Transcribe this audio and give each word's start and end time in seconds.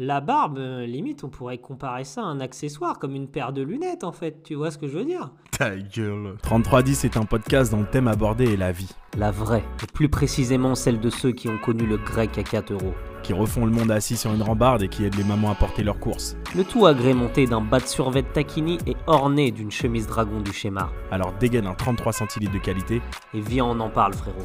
La 0.00 0.20
barbe, 0.20 0.58
euh, 0.58 0.86
limite, 0.86 1.24
on 1.24 1.28
pourrait 1.28 1.58
comparer 1.58 2.04
ça 2.04 2.20
à 2.20 2.26
un 2.26 2.38
accessoire, 2.38 3.00
comme 3.00 3.16
une 3.16 3.26
paire 3.26 3.52
de 3.52 3.62
lunettes, 3.62 4.04
en 4.04 4.12
fait. 4.12 4.44
Tu 4.44 4.54
vois 4.54 4.70
ce 4.70 4.78
que 4.78 4.86
je 4.86 4.96
veux 4.96 5.04
dire? 5.04 5.32
Ta 5.50 5.76
gueule. 5.76 6.36
3310 6.40 7.04
est 7.04 7.16
un 7.16 7.24
podcast 7.24 7.72
dont 7.72 7.80
le 7.80 7.90
thème 7.90 8.06
abordé 8.06 8.44
est 8.44 8.56
la 8.56 8.70
vie. 8.70 8.90
La 9.16 9.32
vraie, 9.32 9.64
et 9.82 9.92
plus 9.92 10.08
précisément 10.08 10.76
celle 10.76 11.00
de 11.00 11.10
ceux 11.10 11.32
qui 11.32 11.48
ont 11.48 11.58
connu 11.58 11.84
le 11.84 11.96
grec 11.96 12.38
à 12.38 12.44
4 12.44 12.74
euros. 12.74 12.94
Qui 13.24 13.32
refont 13.32 13.66
le 13.66 13.72
monde 13.72 13.90
assis 13.90 14.16
sur 14.16 14.32
une 14.32 14.42
rambarde 14.42 14.84
et 14.84 14.88
qui 14.88 15.04
aident 15.04 15.16
les 15.16 15.24
mamans 15.24 15.50
à 15.50 15.56
porter 15.56 15.82
leurs 15.82 15.98
courses. 15.98 16.36
Le 16.54 16.62
tout 16.62 16.86
agrémenté 16.86 17.46
d'un 17.46 17.60
bas 17.60 17.80
de 17.80 17.86
survêt 17.86 18.22
taquini 18.22 18.78
et 18.86 18.94
orné 19.08 19.50
d'une 19.50 19.72
chemise 19.72 20.06
dragon 20.06 20.40
du 20.42 20.52
schéma. 20.52 20.92
Alors 21.10 21.32
dégaine 21.40 21.66
un 21.66 21.74
33 21.74 22.12
centilitres 22.12 22.54
de 22.54 22.58
qualité. 22.58 23.02
Et 23.34 23.40
viens, 23.40 23.64
on 23.64 23.80
en 23.80 23.90
parle, 23.90 24.14
frérot. 24.14 24.44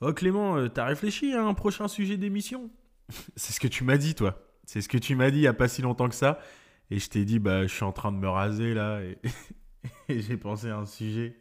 Oh 0.00 0.14
Clément, 0.14 0.56
euh, 0.56 0.68
t'as 0.68 0.86
réfléchi 0.86 1.34
à 1.34 1.44
un 1.44 1.52
prochain 1.52 1.86
sujet 1.86 2.16
d'émission? 2.16 2.70
C'est 3.36 3.52
ce 3.52 3.60
que 3.60 3.68
tu 3.68 3.84
m'as 3.84 3.96
dit, 3.98 4.14
toi. 4.14 4.38
C'est 4.64 4.80
ce 4.80 4.88
que 4.88 4.98
tu 4.98 5.14
m'as 5.16 5.30
dit 5.30 5.38
il 5.38 5.42
y 5.42 5.46
a 5.48 5.52
pas 5.54 5.68
si 5.68 5.82
longtemps 5.82 6.08
que 6.08 6.14
ça. 6.14 6.38
Et 6.90 6.98
je 6.98 7.08
t'ai 7.08 7.24
dit, 7.24 7.38
bah, 7.38 7.62
je 7.66 7.72
suis 7.74 7.84
en 7.84 7.92
train 7.92 8.12
de 8.12 8.16
me 8.18 8.28
raser 8.28 8.74
là. 8.74 9.00
Et, 9.02 9.18
et 10.08 10.20
j'ai 10.22 10.36
pensé 10.36 10.68
à 10.68 10.76
un 10.78 10.86
sujet. 10.86 11.38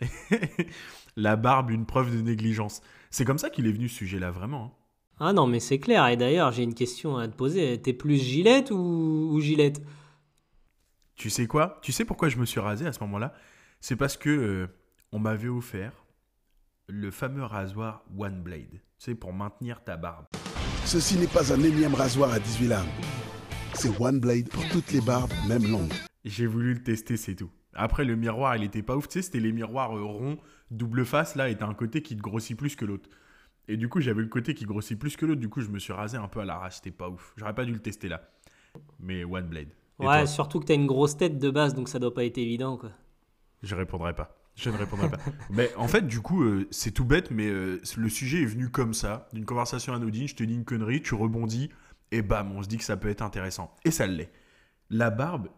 La 1.16 1.36
barbe, 1.36 1.70
une 1.70 1.86
preuve 1.86 2.14
de 2.14 2.20
négligence. 2.20 2.82
C'est 3.10 3.24
comme 3.24 3.38
ça 3.38 3.48
qu'il 3.50 3.66
est 3.66 3.72
venu 3.72 3.88
ce 3.88 3.96
sujet-là, 3.96 4.30
vraiment. 4.30 4.64
hein. 4.64 4.72
Ah 5.18 5.32
non, 5.32 5.46
mais 5.46 5.60
c'est 5.60 5.78
clair. 5.78 6.06
Et 6.08 6.16
d'ailleurs, 6.18 6.52
j'ai 6.52 6.62
une 6.62 6.74
question 6.74 7.16
à 7.16 7.26
te 7.26 7.34
poser. 7.34 7.80
T'es 7.80 7.94
plus 7.94 8.16
gilette 8.22 8.70
ou, 8.70 9.30
ou 9.32 9.40
gilette 9.40 9.80
Tu 11.14 11.30
sais 11.30 11.46
quoi? 11.46 11.78
Tu 11.82 11.90
sais 11.92 12.04
pourquoi 12.04 12.28
je 12.28 12.36
me 12.36 12.44
suis 12.44 12.60
rasé 12.60 12.86
à 12.86 12.92
ce 12.92 13.00
moment-là? 13.00 13.32
C'est 13.80 13.96
parce 13.96 14.18
que 14.18 14.28
euh, 14.28 14.66
on 15.12 15.18
m'avait 15.18 15.48
offert 15.48 16.04
le 16.88 17.10
fameux 17.10 17.44
rasoir 17.44 18.04
One 18.18 18.42
Blade. 18.42 18.72
Tu 18.72 18.80
sais, 18.98 19.14
pour 19.14 19.32
maintenir 19.32 19.82
ta 19.82 19.96
barbe. 19.96 20.26
Ceci 20.86 21.18
n'est 21.18 21.26
pas 21.26 21.52
un 21.52 21.60
énième 21.64 21.94
rasoir 21.94 22.32
à 22.32 22.38
18 22.38 22.68
lames. 22.68 22.86
C'est 23.74 24.00
One 24.00 24.20
Blade 24.20 24.48
pour 24.48 24.66
toutes 24.68 24.92
les 24.92 25.00
barbes, 25.00 25.32
même 25.48 25.68
longues. 25.68 25.92
J'ai 26.24 26.46
voulu 26.46 26.74
le 26.74 26.82
tester, 26.82 27.16
c'est 27.16 27.34
tout. 27.34 27.50
Après, 27.74 28.04
le 28.04 28.14
miroir, 28.14 28.56
il 28.56 28.62
était 28.62 28.82
pas 28.82 28.96
ouf. 28.96 29.08
Tu 29.08 29.14
sais, 29.14 29.22
c'était 29.22 29.40
les 29.40 29.50
miroirs 29.50 29.96
euh, 29.96 30.04
ronds, 30.04 30.38
double 30.70 31.04
face, 31.04 31.34
là, 31.34 31.48
et 31.48 31.56
t'as 31.56 31.66
un 31.66 31.74
côté 31.74 32.02
qui 32.02 32.16
te 32.16 32.22
grossit 32.22 32.56
plus 32.56 32.76
que 32.76 32.84
l'autre. 32.84 33.10
Et 33.66 33.76
du 33.76 33.88
coup, 33.88 34.00
j'avais 34.00 34.22
le 34.22 34.28
côté 34.28 34.54
qui 34.54 34.64
grossit 34.64 34.96
plus 34.96 35.16
que 35.16 35.26
l'autre. 35.26 35.40
Du 35.40 35.48
coup, 35.48 35.60
je 35.60 35.70
me 35.70 35.80
suis 35.80 35.92
rasé 35.92 36.18
un 36.18 36.28
peu 36.28 36.38
à 36.38 36.44
l'arrache. 36.44 36.76
C'était 36.76 36.92
pas 36.92 37.08
ouf. 37.08 37.34
J'aurais 37.36 37.54
pas 37.54 37.64
dû 37.64 37.72
le 37.72 37.80
tester 37.80 38.08
là. 38.08 38.22
Mais 39.00 39.24
One 39.24 39.48
Blade. 39.48 39.70
Et 40.00 40.06
Ouais, 40.06 40.26
surtout 40.26 40.60
que 40.60 40.66
t'as 40.66 40.74
une 40.74 40.86
grosse 40.86 41.16
tête 41.16 41.40
de 41.40 41.50
base, 41.50 41.74
donc 41.74 41.88
ça 41.88 41.98
doit 41.98 42.14
pas 42.14 42.24
être 42.24 42.38
évident, 42.38 42.76
quoi. 42.76 42.90
Je 43.64 43.74
répondrai 43.74 44.14
pas. 44.14 44.36
Je 44.56 44.70
ne 44.70 44.76
répondrai 44.76 45.10
pas. 45.10 45.18
mais 45.50 45.72
en 45.76 45.86
fait, 45.86 46.06
du 46.06 46.20
coup, 46.20 46.42
euh, 46.42 46.66
c'est 46.70 46.90
tout 46.90 47.04
bête, 47.04 47.30
mais 47.30 47.46
euh, 47.46 47.80
le 47.96 48.08
sujet 48.08 48.42
est 48.42 48.46
venu 48.46 48.70
comme 48.70 48.94
ça, 48.94 49.28
d'une 49.32 49.44
conversation 49.44 49.92
anodine. 49.92 50.26
Je 50.26 50.34
te 50.34 50.42
dis 50.42 50.54
une 50.54 50.64
connerie, 50.64 51.02
tu 51.02 51.14
rebondis, 51.14 51.70
et 52.10 52.22
bam, 52.22 52.52
on 52.52 52.62
se 52.62 52.68
dit 52.68 52.78
que 52.78 52.84
ça 52.84 52.96
peut 52.96 53.08
être 53.08 53.22
intéressant. 53.22 53.74
Et 53.84 53.90
ça 53.90 54.06
l'est. 54.06 54.32
La 54.88 55.10
barbe, 55.10 55.48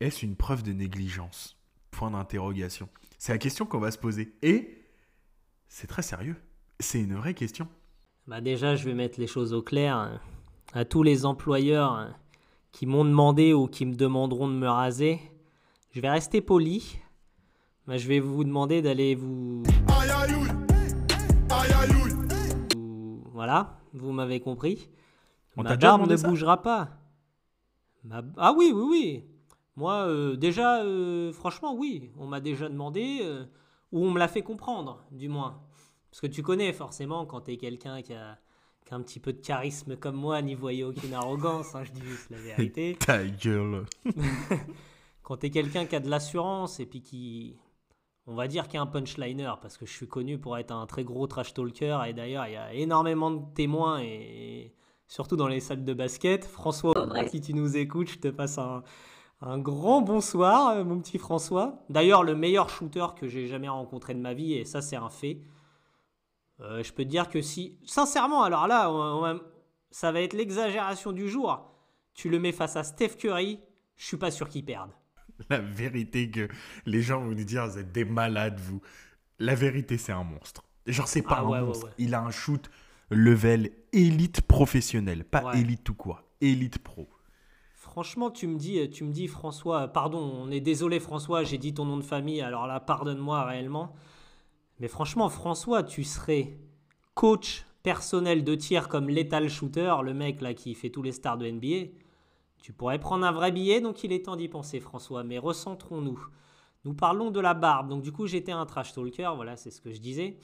est-ce 0.00 0.24
une 0.24 0.34
preuve 0.34 0.62
de 0.62 0.72
négligence? 0.72 1.56
Point 1.92 2.10
d'interrogation. 2.10 2.88
C'est 3.18 3.32
la 3.32 3.38
question 3.38 3.66
qu'on 3.66 3.78
va 3.78 3.92
se 3.92 3.98
poser. 3.98 4.34
Et 4.42 4.82
c'est 5.68 5.86
très 5.86 6.02
sérieux. 6.02 6.36
C'est 6.80 7.00
une 7.00 7.14
vraie 7.14 7.34
question. 7.34 7.68
Bah 8.26 8.40
déjà, 8.40 8.74
je 8.74 8.84
vais 8.84 8.94
mettre 8.94 9.20
les 9.20 9.26
choses 9.26 9.52
au 9.52 9.62
clair. 9.62 10.20
À 10.72 10.84
tous 10.84 11.02
les 11.02 11.24
employeurs 11.26 11.92
hein, 11.92 12.16
qui 12.72 12.86
m'ont 12.86 13.04
demandé 13.04 13.52
ou 13.52 13.68
qui 13.68 13.86
me 13.86 13.94
demanderont 13.94 14.48
de 14.48 14.54
me 14.54 14.68
raser, 14.68 15.20
je 15.92 16.00
vais 16.00 16.10
rester 16.10 16.40
poli. 16.40 16.98
Bah, 17.86 17.96
je 17.96 18.06
vais 18.06 18.20
vous 18.20 18.44
demander 18.44 18.80
d'aller 18.82 19.14
vous... 19.14 19.62
vous- 22.76 23.24
Voilà, 23.32 23.78
vous 23.92 24.12
m'avez 24.12 24.40
compris. 24.40 24.88
On 25.56 25.62
Ma 25.62 25.70
t'a 25.70 25.76
déjà 25.76 25.88
barbe 25.88 26.02
demandé 26.02 26.22
ne 26.22 26.28
bougera 26.28 26.62
pas. 26.62 26.90
Ma- 28.04 28.22
Ah 28.36 28.54
oui, 28.56 28.72
oui, 28.74 28.84
oui. 28.88 29.24
Moi, 29.76 30.06
euh, 30.06 30.36
déjà, 30.36 30.82
euh, 30.82 31.32
franchement, 31.32 31.74
oui. 31.74 32.10
On 32.18 32.26
m'a 32.26 32.40
déjà 32.40 32.68
demandé, 32.68 33.20
euh, 33.22 33.44
ou 33.90 34.04
on 34.06 34.10
me 34.10 34.18
l'a 34.18 34.28
fait 34.28 34.42
comprendre, 34.42 35.02
du 35.10 35.28
moins. 35.28 35.60
Parce 36.10 36.20
que 36.20 36.26
tu 36.26 36.42
connais 36.42 36.72
forcément 36.72 37.26
quand 37.26 37.40
t'es 37.42 37.56
quelqu'un 37.56 38.02
qui 38.02 38.12
a, 38.12 38.38
qui 38.84 38.92
a 38.94 38.96
un 38.96 39.02
petit 39.02 39.18
peu 39.18 39.32
de 39.32 39.40
charisme 39.40 39.96
comme 39.96 40.16
moi, 40.16 40.40
n'y 40.42 40.54
voyez 40.54 40.84
aucune 40.84 41.14
arrogance, 41.14 41.74
hein, 41.74 41.84
je 41.84 41.90
dis 41.92 42.02
juste 42.02 42.30
la 42.30 42.38
vérité. 42.56 42.96
Ta 43.00 43.24
gueule. 43.26 43.86
Quand 45.22 45.36
t'es 45.38 45.50
quelqu'un 45.50 45.86
qui 45.86 45.96
a 45.96 46.00
de 46.00 46.10
l'assurance 46.10 46.80
et 46.80 46.86
puis 46.86 47.00
qui, 47.00 47.56
on 48.26 48.34
va 48.34 48.46
dire, 48.48 48.68
qui 48.68 48.76
est 48.76 48.80
un 48.80 48.86
punchliner, 48.86 49.52
parce 49.60 49.76
que 49.76 49.84
je 49.86 49.92
suis 49.92 50.06
connu 50.08 50.38
pour 50.38 50.56
être 50.58 50.70
un 50.72 50.86
très 50.86 51.04
gros 51.04 51.26
trash 51.26 51.54
talker, 51.54 51.98
et 52.06 52.12
d'ailleurs, 52.12 52.46
il 52.46 52.52
y 52.52 52.56
a 52.56 52.72
énormément 52.72 53.30
de 53.30 53.42
témoins, 53.54 54.00
et 54.00 54.74
surtout 55.08 55.36
dans 55.36 55.48
les 55.48 55.60
salles 55.60 55.84
de 55.84 55.92
basket. 55.94 56.44
François, 56.44 56.94
si 57.28 57.40
tu 57.40 57.52
nous 57.54 57.76
écoutes, 57.76 58.08
je 58.08 58.18
te 58.18 58.28
passe 58.28 58.58
un, 58.58 58.82
un 59.40 59.58
grand 59.58 60.02
bonsoir, 60.02 60.76
euh, 60.76 60.84
mon 60.84 61.00
petit 61.00 61.18
François. 61.18 61.80
D'ailleurs, 61.90 62.22
le 62.22 62.34
meilleur 62.36 62.68
shooter 62.68 63.06
que 63.16 63.26
j'ai 63.26 63.46
jamais 63.48 63.68
rencontré 63.68 64.14
de 64.14 64.20
ma 64.20 64.34
vie, 64.34 64.54
et 64.54 64.64
ça, 64.64 64.80
c'est 64.80 64.96
un 64.96 65.10
fait. 65.10 65.40
Euh, 66.60 66.82
je 66.82 66.92
peux 66.92 67.02
te 67.02 67.08
dire 67.08 67.28
que 67.28 67.40
si, 67.42 67.76
sincèrement, 67.84 68.44
alors 68.44 68.68
là, 68.68 68.90
on- 68.90 69.18
on 69.18 69.20
va- 69.20 69.40
ça 69.90 70.12
va 70.12 70.20
être 70.20 70.32
l'exagération 70.32 71.10
du 71.12 71.28
jour. 71.28 71.60
Tu 72.14 72.28
le 72.28 72.38
mets 72.38 72.52
face 72.52 72.76
à 72.76 72.84
Steph 72.84 73.16
Curry, 73.18 73.58
je 73.96 74.06
suis 74.06 74.16
pas 74.16 74.30
sûr 74.30 74.48
qu'il 74.48 74.64
perde. 74.64 74.90
La 75.50 75.58
vérité 75.58 76.30
que 76.30 76.48
les 76.86 77.02
gens 77.02 77.20
vont 77.20 77.32
nous 77.32 77.44
dire, 77.44 77.66
vous 77.66 77.78
êtes 77.78 77.92
des 77.92 78.04
malades, 78.04 78.60
vous. 78.60 78.80
La 79.38 79.54
vérité, 79.54 79.98
c'est 79.98 80.12
un 80.12 80.24
monstre. 80.24 80.64
Genre, 80.86 81.08
c'est 81.08 81.22
pas 81.22 81.36
Ah 81.38 81.42
un 81.42 81.48
ouais, 81.48 81.60
monstre. 81.60 81.86
ouais. 81.86 81.92
Il 81.98 82.14
a 82.14 82.22
un 82.22 82.30
shoot 82.30 82.70
level 83.10 83.70
élite 83.92 84.40
professionnel, 84.42 85.24
pas 85.24 85.54
élite 85.54 85.84
tout 85.84 85.94
quoi. 85.94 86.24
Élite 86.40 86.78
pro. 86.78 87.08
Franchement, 87.74 88.30
tu 88.30 88.46
me 88.46 88.56
dis, 88.56 88.88
tu 88.90 89.04
me 89.04 89.12
dis 89.12 89.26
François, 89.28 89.88
pardon, 89.88 90.18
on 90.18 90.50
est 90.50 90.60
désolé 90.60 90.98
François, 90.98 91.44
j'ai 91.44 91.58
dit 91.58 91.74
ton 91.74 91.84
nom 91.84 91.96
de 91.98 92.02
famille, 92.04 92.40
alors 92.40 92.66
là, 92.66 92.80
pardonne-moi 92.80 93.44
réellement. 93.44 93.94
Mais 94.80 94.88
franchement, 94.88 95.28
François, 95.28 95.82
tu 95.82 96.02
serais 96.04 96.56
coach 97.14 97.66
personnel 97.82 98.44
de 98.44 98.54
tir 98.54 98.88
comme 98.88 99.08
Lethal 99.08 99.48
Shooter, 99.50 99.94
le 100.04 100.14
mec 100.14 100.40
là 100.40 100.54
qui 100.54 100.74
fait 100.74 100.90
tous 100.90 101.02
les 101.02 101.12
stars 101.12 101.36
de 101.36 101.50
NBA. 101.50 101.90
Tu 102.62 102.72
pourrais 102.72 103.00
prendre 103.00 103.26
un 103.26 103.32
vrai 103.32 103.50
billet, 103.50 103.80
donc 103.80 104.04
il 104.04 104.12
est 104.12 104.24
temps 104.24 104.36
d'y 104.36 104.48
penser, 104.48 104.78
François. 104.78 105.24
Mais 105.24 105.36
recentrons-nous. 105.36 106.28
Nous 106.84 106.94
parlons 106.94 107.32
de 107.32 107.40
la 107.40 107.54
barbe. 107.54 107.88
Donc 107.88 108.02
du 108.02 108.12
coup, 108.12 108.28
j'étais 108.28 108.52
un 108.52 108.64
trash 108.66 108.92
talker, 108.92 109.32
voilà, 109.34 109.56
c'est 109.56 109.72
ce 109.72 109.80
que 109.80 109.92
je 109.92 110.00
disais. 110.00 110.38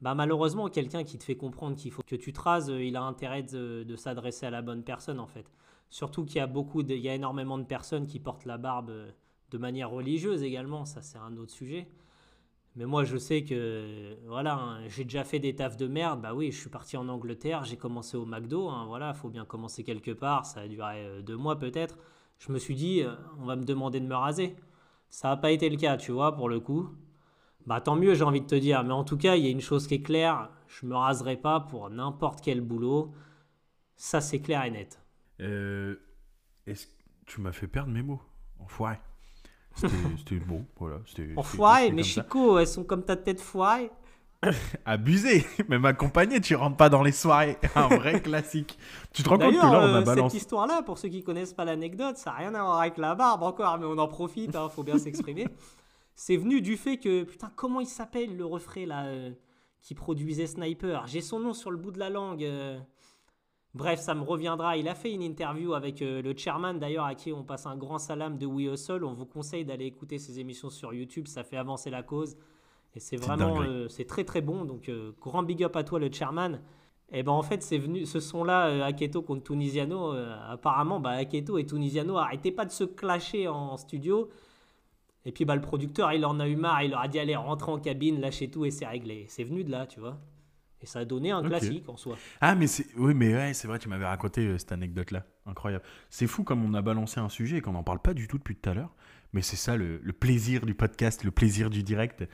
Bah 0.00 0.14
malheureusement, 0.14 0.68
quelqu'un 0.68 1.02
qui 1.02 1.18
te 1.18 1.24
fait 1.24 1.36
comprendre 1.36 1.76
qu'il 1.76 1.90
faut 1.90 2.02
que 2.06 2.14
tu 2.14 2.32
te 2.32 2.40
rases, 2.40 2.70
euh, 2.70 2.82
il 2.82 2.96
a 2.96 3.02
intérêt 3.02 3.42
de, 3.42 3.96
s'adresser 3.96 4.46
à 4.46 4.50
la 4.50 4.62
bonne 4.62 4.84
personne 4.84 5.18
en 5.18 5.26
fait. 5.26 5.50
Surtout 5.90 6.24
qu'il 6.24 6.36
y 6.36 6.40
a 6.40 6.46
beaucoup, 6.46 6.82
y 6.82 7.08
a 7.08 7.14
énormément 7.14 7.58
de 7.58 7.64
personnes 7.64 8.06
qui 8.06 8.20
portent 8.20 8.44
la 8.44 8.58
barbe 8.58 8.90
euh, 8.90 9.10
de 9.50 9.58
manière 9.58 9.90
religieuse 9.90 10.42
également. 10.42 10.84
Ça, 10.84 11.02
c'est 11.02 11.18
un 11.18 11.36
autre 11.36 11.52
sujet. 11.52 11.88
Mais 12.76 12.86
moi, 12.86 13.04
je 13.04 13.16
sais 13.16 13.44
que, 13.44 14.16
voilà, 14.26 14.54
hein, 14.54 14.88
j'ai 14.88 15.04
déjà 15.04 15.22
fait 15.22 15.38
des 15.38 15.54
tafs 15.54 15.76
de 15.76 15.86
merde. 15.86 16.20
Bah 16.20 16.34
oui, 16.34 16.50
je 16.50 16.58
suis 16.58 16.70
parti 16.70 16.96
en 16.96 17.08
Angleterre, 17.08 17.64
j'ai 17.64 17.76
commencé 17.76 18.16
au 18.16 18.26
McDo. 18.26 18.68
Hein, 18.68 18.86
voilà, 18.86 19.14
faut 19.14 19.28
bien 19.28 19.44
commencer 19.44 19.84
quelque 19.84 20.10
part. 20.10 20.44
Ça 20.44 20.60
a 20.60 20.68
duré 20.68 21.04
euh, 21.04 21.22
deux 21.22 21.36
mois 21.36 21.58
peut-être. 21.58 21.96
Je 22.38 22.50
me 22.50 22.58
suis 22.58 22.74
dit, 22.74 23.02
euh, 23.02 23.14
on 23.38 23.46
va 23.46 23.54
me 23.56 23.64
demander 23.64 24.00
de 24.00 24.06
me 24.06 24.16
raser. 24.16 24.56
Ça 25.08 25.28
n'a 25.28 25.36
pas 25.36 25.52
été 25.52 25.70
le 25.70 25.76
cas, 25.76 25.96
tu 25.96 26.10
vois, 26.10 26.34
pour 26.34 26.48
le 26.48 26.58
coup. 26.58 26.88
Bah 27.66 27.80
tant 27.80 27.96
mieux, 27.96 28.14
j'ai 28.14 28.24
envie 28.24 28.40
de 28.40 28.46
te 28.46 28.54
dire. 28.56 28.82
Mais 28.82 28.92
en 28.92 29.04
tout 29.04 29.16
cas, 29.16 29.36
il 29.36 29.44
y 29.44 29.46
a 29.46 29.50
une 29.50 29.60
chose 29.60 29.86
qui 29.86 29.94
est 29.94 30.02
claire. 30.02 30.50
Je 30.66 30.86
me 30.86 30.96
raserai 30.96 31.36
pas 31.36 31.60
pour 31.60 31.90
n'importe 31.90 32.40
quel 32.42 32.60
boulot. 32.60 33.12
Ça, 33.96 34.20
c'est 34.20 34.40
clair 34.40 34.64
et 34.64 34.70
net. 34.70 35.00
Euh, 35.40 35.96
est-ce 36.66 36.88
tu 37.26 37.40
m'as 37.40 37.52
fait 37.52 37.66
perdre 37.66 37.90
mes 37.90 38.02
mots 38.02 38.20
Enfoiré. 38.58 38.98
C'était 39.74 40.36
bon, 40.46 40.64
voilà. 40.78 40.96
Enfoiré, 41.36 41.84
c'était 41.84 41.94
mais 41.94 42.02
comme 42.02 42.10
ça. 42.10 42.22
Chico, 42.22 42.58
elles 42.58 42.66
sont 42.66 42.84
comme 42.84 43.04
ta 43.04 43.16
tête 43.16 43.40
foirée. 43.40 43.90
Abusé 44.84 45.46
Même 45.68 45.84
accompagné, 45.84 46.40
tu 46.40 46.54
rentres 46.54 46.76
pas 46.76 46.88
dans 46.88 47.02
les 47.02 47.12
soirées. 47.12 47.56
Un 47.74 47.88
vrai 47.88 48.20
classique. 48.20 48.78
Tu 49.12 49.22
te 49.22 49.28
rends 49.28 49.38
compte 49.38 49.52
que 49.52 49.56
là, 49.56 49.80
on 49.80 49.94
euh, 49.94 50.02
a 50.02 50.14
cette 50.14 50.34
histoire-là, 50.34 50.82
pour 50.82 50.98
ceux 50.98 51.08
qui 51.08 51.22
connaissent 51.22 51.54
pas 51.54 51.64
l'anecdote, 51.64 52.16
ça 52.16 52.30
n'a 52.30 52.36
rien 52.36 52.54
à 52.54 52.62
voir 52.62 52.80
avec 52.80 52.98
la 52.98 53.14
barbe 53.14 53.42
encore, 53.42 53.78
mais 53.78 53.86
on 53.86 53.98
en 53.98 54.08
profite, 54.08 54.54
hein, 54.56 54.68
faut 54.68 54.82
bien 54.82 54.98
s'exprimer. 54.98 55.46
C'est 56.16 56.36
venu 56.36 56.60
du 56.60 56.76
fait 56.76 56.98
que, 56.98 57.24
putain, 57.24 57.50
comment 57.56 57.80
il 57.80 57.88
s'appelle 57.88 58.36
le 58.36 58.44
refrain 58.44 58.86
là 58.86 59.06
euh, 59.06 59.32
qui 59.82 59.94
produisait 59.94 60.46
Sniper? 60.46 61.06
J'ai 61.08 61.20
son 61.20 61.40
nom 61.40 61.52
sur 61.52 61.70
le 61.72 61.76
bout 61.76 61.90
de 61.90 61.98
la 61.98 62.10
langue. 62.10 62.44
euh. 62.44 62.78
Bref, 63.74 64.00
ça 64.00 64.14
me 64.14 64.22
reviendra. 64.22 64.76
Il 64.76 64.88
a 64.88 64.94
fait 64.94 65.12
une 65.12 65.22
interview 65.22 65.74
avec 65.74 66.00
euh, 66.00 66.22
le 66.22 66.36
chairman 66.36 66.74
d'ailleurs, 66.74 67.06
à 67.06 67.14
qui 67.14 67.32
on 67.32 67.42
passe 67.42 67.66
un 67.66 67.76
grand 67.76 67.98
salam 67.98 68.38
de 68.38 68.46
We 68.46 68.72
Hustle. 68.72 69.04
On 69.04 69.14
vous 69.14 69.26
conseille 69.26 69.64
d'aller 69.64 69.86
écouter 69.86 70.18
ses 70.18 70.38
émissions 70.38 70.70
sur 70.70 70.94
YouTube, 70.94 71.26
ça 71.26 71.42
fait 71.42 71.56
avancer 71.56 71.90
la 71.90 72.02
cause. 72.02 72.36
Et 72.96 73.00
c'est 73.00 73.16
vraiment, 73.16 73.62
euh, 73.62 73.88
c'est 73.88 74.06
très 74.06 74.24
très 74.24 74.40
bon. 74.40 74.64
Donc, 74.64 74.88
euh, 74.88 75.12
grand 75.20 75.42
big 75.42 75.64
up 75.64 75.74
à 75.76 75.82
toi, 75.82 75.98
le 75.98 76.10
chairman. 76.12 76.60
Et 77.10 77.22
ben 77.22 77.32
en 77.32 77.42
fait, 77.42 77.62
c'est 77.62 77.78
venu, 77.78 78.06
ce 78.06 78.20
son-là, 78.20 78.68
euh, 78.68 78.82
Aketo 78.82 79.22
contre 79.22 79.42
Tunisiano, 79.44 80.12
apparemment, 80.48 81.00
bah, 81.00 81.10
Aketo 81.10 81.58
et 81.58 81.66
Tunisiano 81.66 82.16
arrêtaient 82.16 82.52
pas 82.52 82.64
de 82.64 82.70
se 82.70 82.84
clasher 82.84 83.48
en 83.48 83.76
studio. 83.76 84.30
Et 85.26 85.32
puis 85.32 85.44
bah, 85.44 85.54
le 85.54 85.60
producteur, 85.60 86.12
il 86.12 86.24
en 86.24 86.38
a 86.40 86.48
eu 86.48 86.56
marre, 86.56 86.82
il 86.82 86.90
leur 86.90 87.00
a 87.00 87.08
dit 87.08 87.18
allez, 87.18 87.36
rentrez 87.36 87.72
en 87.72 87.78
cabine, 87.78 88.20
lâchez 88.20 88.50
tout 88.50 88.64
et 88.64 88.70
c'est 88.70 88.86
réglé. 88.86 89.26
C'est 89.28 89.44
venu 89.44 89.64
de 89.64 89.70
là, 89.70 89.86
tu 89.86 90.00
vois. 90.00 90.18
Et 90.80 90.86
ça 90.86 90.98
a 90.98 91.04
donné 91.04 91.30
un 91.30 91.42
classique 91.42 91.88
en 91.88 91.96
soi. 91.96 92.16
Ah, 92.40 92.54
mais 92.54 92.66
c'est. 92.66 92.86
Oui, 92.96 93.14
mais 93.14 93.32
ouais, 93.34 93.54
c'est 93.54 93.66
vrai, 93.66 93.78
tu 93.78 93.88
m'avais 93.88 94.04
raconté 94.04 94.46
euh, 94.46 94.58
cette 94.58 94.72
anecdote-là. 94.72 95.24
Incroyable. 95.46 95.84
C'est 96.10 96.26
fou 96.26 96.44
comme 96.44 96.64
on 96.64 96.74
a 96.74 96.82
balancé 96.82 97.20
un 97.20 97.28
sujet 97.30 97.58
et 97.58 97.60
qu'on 97.60 97.72
n'en 97.72 97.82
parle 97.82 98.00
pas 98.00 98.12
du 98.12 98.28
tout 98.28 98.38
depuis 98.38 98.56
tout 98.56 98.68
à 98.68 98.74
l'heure. 98.74 98.94
Mais 99.32 99.40
c'est 99.40 99.56
ça 99.56 99.76
le, 99.76 99.98
le 100.02 100.12
plaisir 100.12 100.66
du 100.66 100.74
podcast, 100.74 101.24
le 101.24 101.30
plaisir 101.30 101.70
du 101.70 101.82
direct. 101.82 102.24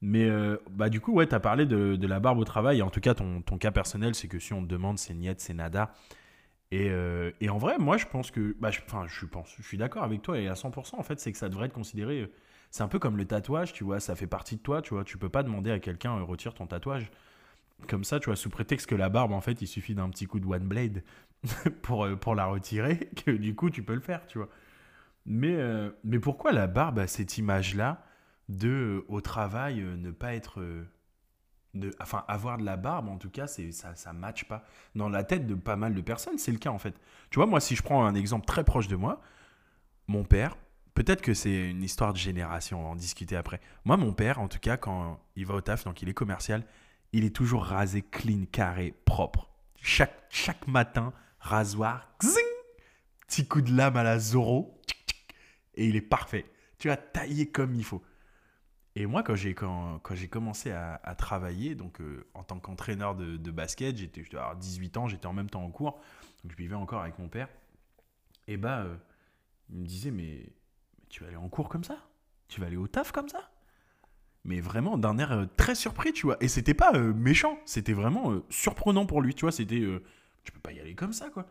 Mais 0.00 0.24
euh, 0.28 0.56
bah, 0.70 0.88
du 0.88 1.00
coup, 1.00 1.12
ouais, 1.12 1.26
tu 1.28 1.34
as 1.34 1.40
parlé 1.40 1.64
de, 1.66 1.96
de 1.96 2.06
la 2.06 2.18
barbe 2.18 2.38
au 2.38 2.44
travail. 2.44 2.82
En 2.82 2.90
tout 2.90 3.00
cas, 3.00 3.14
ton, 3.14 3.40
ton 3.42 3.58
cas 3.58 3.70
personnel, 3.70 4.14
c'est 4.14 4.26
que 4.26 4.38
si 4.38 4.52
on 4.52 4.62
te 4.62 4.68
demande, 4.68 4.98
c'est 4.98 5.14
niet, 5.14 5.38
c'est 5.38 5.54
nada. 5.54 5.92
Et, 6.72 6.88
euh, 6.90 7.30
et 7.40 7.50
en 7.50 7.58
vrai, 7.58 7.78
moi, 7.78 7.98
je 7.98 8.06
pense 8.06 8.30
que. 8.30 8.56
Bah, 8.58 8.70
je, 8.70 8.80
enfin, 8.86 9.04
je 9.06 9.26
pense, 9.26 9.54
je 9.58 9.62
suis 9.62 9.76
d'accord 9.78 10.02
avec 10.02 10.22
toi 10.22 10.38
et 10.38 10.48
à 10.48 10.54
100%, 10.54 10.96
en 10.98 11.02
fait, 11.02 11.20
c'est 11.20 11.30
que 11.30 11.38
ça 11.38 11.48
devrait 11.48 11.66
être 11.66 11.72
considéré. 11.72 12.32
C'est 12.70 12.82
un 12.82 12.88
peu 12.88 12.98
comme 12.98 13.18
le 13.18 13.26
tatouage, 13.26 13.74
tu 13.74 13.84
vois, 13.84 14.00
ça 14.00 14.16
fait 14.16 14.26
partie 14.26 14.56
de 14.56 14.62
toi, 14.62 14.80
tu 14.82 14.94
vois. 14.94 15.04
Tu 15.04 15.18
peux 15.18 15.28
pas 15.28 15.42
demander 15.42 15.70
à 15.70 15.78
quelqu'un, 15.78 16.18
retire 16.22 16.54
ton 16.54 16.66
tatouage 16.66 17.10
comme 17.86 18.04
ça, 18.04 18.20
tu 18.20 18.26
vois, 18.26 18.36
sous 18.36 18.50
prétexte 18.50 18.86
que 18.86 18.94
la 18.94 19.08
barbe, 19.08 19.32
en 19.32 19.40
fait, 19.40 19.60
il 19.62 19.66
suffit 19.66 19.94
d'un 19.94 20.08
petit 20.10 20.26
coup 20.26 20.40
de 20.40 20.46
one 20.46 20.66
blade 20.66 21.02
pour, 21.82 22.04
euh, 22.04 22.16
pour 22.16 22.34
la 22.34 22.46
retirer, 22.46 23.10
que 23.24 23.30
du 23.30 23.54
coup, 23.54 23.70
tu 23.70 23.82
peux 23.82 23.94
le 23.94 24.00
faire, 24.00 24.26
tu 24.26 24.38
vois. 24.38 24.48
Mais, 25.26 25.54
euh, 25.54 25.90
mais 26.04 26.18
pourquoi 26.18 26.52
la 26.52 26.66
barbe 26.66 26.98
a 26.98 27.06
cette 27.06 27.38
image-là 27.38 28.04
de, 28.48 28.68
euh, 28.68 29.04
au 29.08 29.20
travail, 29.20 29.80
ne 29.80 30.10
pas 30.10 30.34
être... 30.34 30.64
de, 31.74 31.90
enfin, 32.00 32.24
avoir 32.28 32.58
de 32.58 32.64
la 32.64 32.76
barbe, 32.76 33.08
en 33.08 33.18
tout 33.18 33.30
cas, 33.30 33.46
ça 33.46 33.94
ça 33.94 34.12
matche 34.12 34.44
pas. 34.44 34.64
Dans 34.94 35.08
la 35.08 35.24
tête 35.24 35.46
de 35.46 35.54
pas 35.54 35.76
mal 35.76 35.94
de 35.94 36.00
personnes, 36.00 36.38
c'est 36.38 36.52
le 36.52 36.58
cas, 36.58 36.70
en 36.70 36.78
fait. 36.78 36.94
Tu 37.30 37.36
vois, 37.36 37.46
moi, 37.46 37.60
si 37.60 37.76
je 37.76 37.82
prends 37.82 38.04
un 38.04 38.14
exemple 38.14 38.46
très 38.46 38.64
proche 38.64 38.88
de 38.88 38.96
moi, 38.96 39.20
mon 40.08 40.24
père, 40.24 40.56
peut-être 40.94 41.22
que 41.22 41.34
c'est 41.34 41.70
une 41.70 41.82
histoire 41.82 42.12
de 42.12 42.18
génération, 42.18 42.80
on 42.80 42.84
va 42.84 42.88
en 42.90 42.96
discuter 42.96 43.36
après. 43.36 43.60
Moi, 43.84 43.96
mon 43.96 44.12
père, 44.12 44.40
en 44.40 44.48
tout 44.48 44.58
cas, 44.58 44.76
quand 44.76 45.20
il 45.36 45.46
va 45.46 45.54
au 45.54 45.60
taf, 45.60 45.84
donc 45.84 46.02
il 46.02 46.08
est 46.08 46.14
commercial, 46.14 46.64
il 47.12 47.24
est 47.24 47.34
toujours 47.34 47.64
rasé, 47.64 48.02
clean, 48.02 48.46
carré, 48.50 48.94
propre. 49.04 49.48
Chaque, 49.76 50.24
chaque 50.30 50.66
matin, 50.66 51.12
rasoir, 51.40 52.14
zing, 52.22 52.42
petit 53.26 53.46
coup 53.46 53.60
de 53.60 53.74
lame 53.74 53.96
à 53.96 54.02
la 54.02 54.18
tchic, 54.18 55.36
et 55.74 55.86
il 55.86 55.96
est 55.96 56.00
parfait. 56.00 56.46
Tu 56.78 56.90
as 56.90 56.96
taillé 56.96 57.50
comme 57.50 57.74
il 57.74 57.84
faut. 57.84 58.02
Et 58.94 59.06
moi, 59.06 59.22
quand 59.22 59.34
j'ai, 59.34 59.54
quand, 59.54 60.00
quand 60.00 60.14
commencé 60.30 60.70
à, 60.70 61.00
à 61.02 61.14
travailler, 61.14 61.74
donc 61.74 62.00
euh, 62.00 62.26
en 62.34 62.44
tant 62.44 62.58
qu'entraîneur 62.58 63.14
de, 63.14 63.50
basket, 63.50 63.96
j'étais, 63.96 64.22
avoir 64.36 64.56
18 64.56 64.96
ans, 64.98 65.08
j'étais 65.08 65.26
en 65.26 65.32
même 65.32 65.48
temps 65.48 65.64
en 65.64 65.70
cours, 65.70 66.00
donc 66.42 66.52
je 66.52 66.56
vivais 66.56 66.74
encore 66.74 67.00
avec 67.00 67.18
mon 67.18 67.28
père. 67.28 67.48
Et 68.48 68.56
bah, 68.56 68.80
euh, 68.80 68.96
il 69.70 69.78
me 69.78 69.86
disait, 69.86 70.10
mais 70.10 70.52
tu 71.08 71.22
vas 71.22 71.28
aller 71.28 71.36
en 71.36 71.48
cours 71.48 71.68
comme 71.68 71.84
ça? 71.84 71.96
Tu 72.48 72.60
vas 72.60 72.66
aller 72.66 72.76
au 72.76 72.86
taf 72.86 73.12
comme 73.12 73.28
ça? 73.28 73.51
Mais 74.44 74.60
vraiment 74.60 74.98
d'un 74.98 75.18
air 75.18 75.32
euh, 75.32 75.46
très 75.56 75.74
surpris, 75.74 76.12
tu 76.12 76.26
vois. 76.26 76.36
Et 76.40 76.48
c'était 76.48 76.74
pas 76.74 76.92
euh, 76.94 77.12
méchant, 77.14 77.58
c'était 77.64 77.92
vraiment 77.92 78.32
euh, 78.32 78.44
surprenant 78.50 79.06
pour 79.06 79.22
lui, 79.22 79.34
tu 79.34 79.42
vois. 79.42 79.52
C'était, 79.52 79.80
je 79.80 80.50
peux 80.52 80.60
pas 80.60 80.72
y 80.72 80.80
aller 80.80 80.94
comme 80.94 81.12
ça, 81.12 81.30
quoi. 81.30 81.46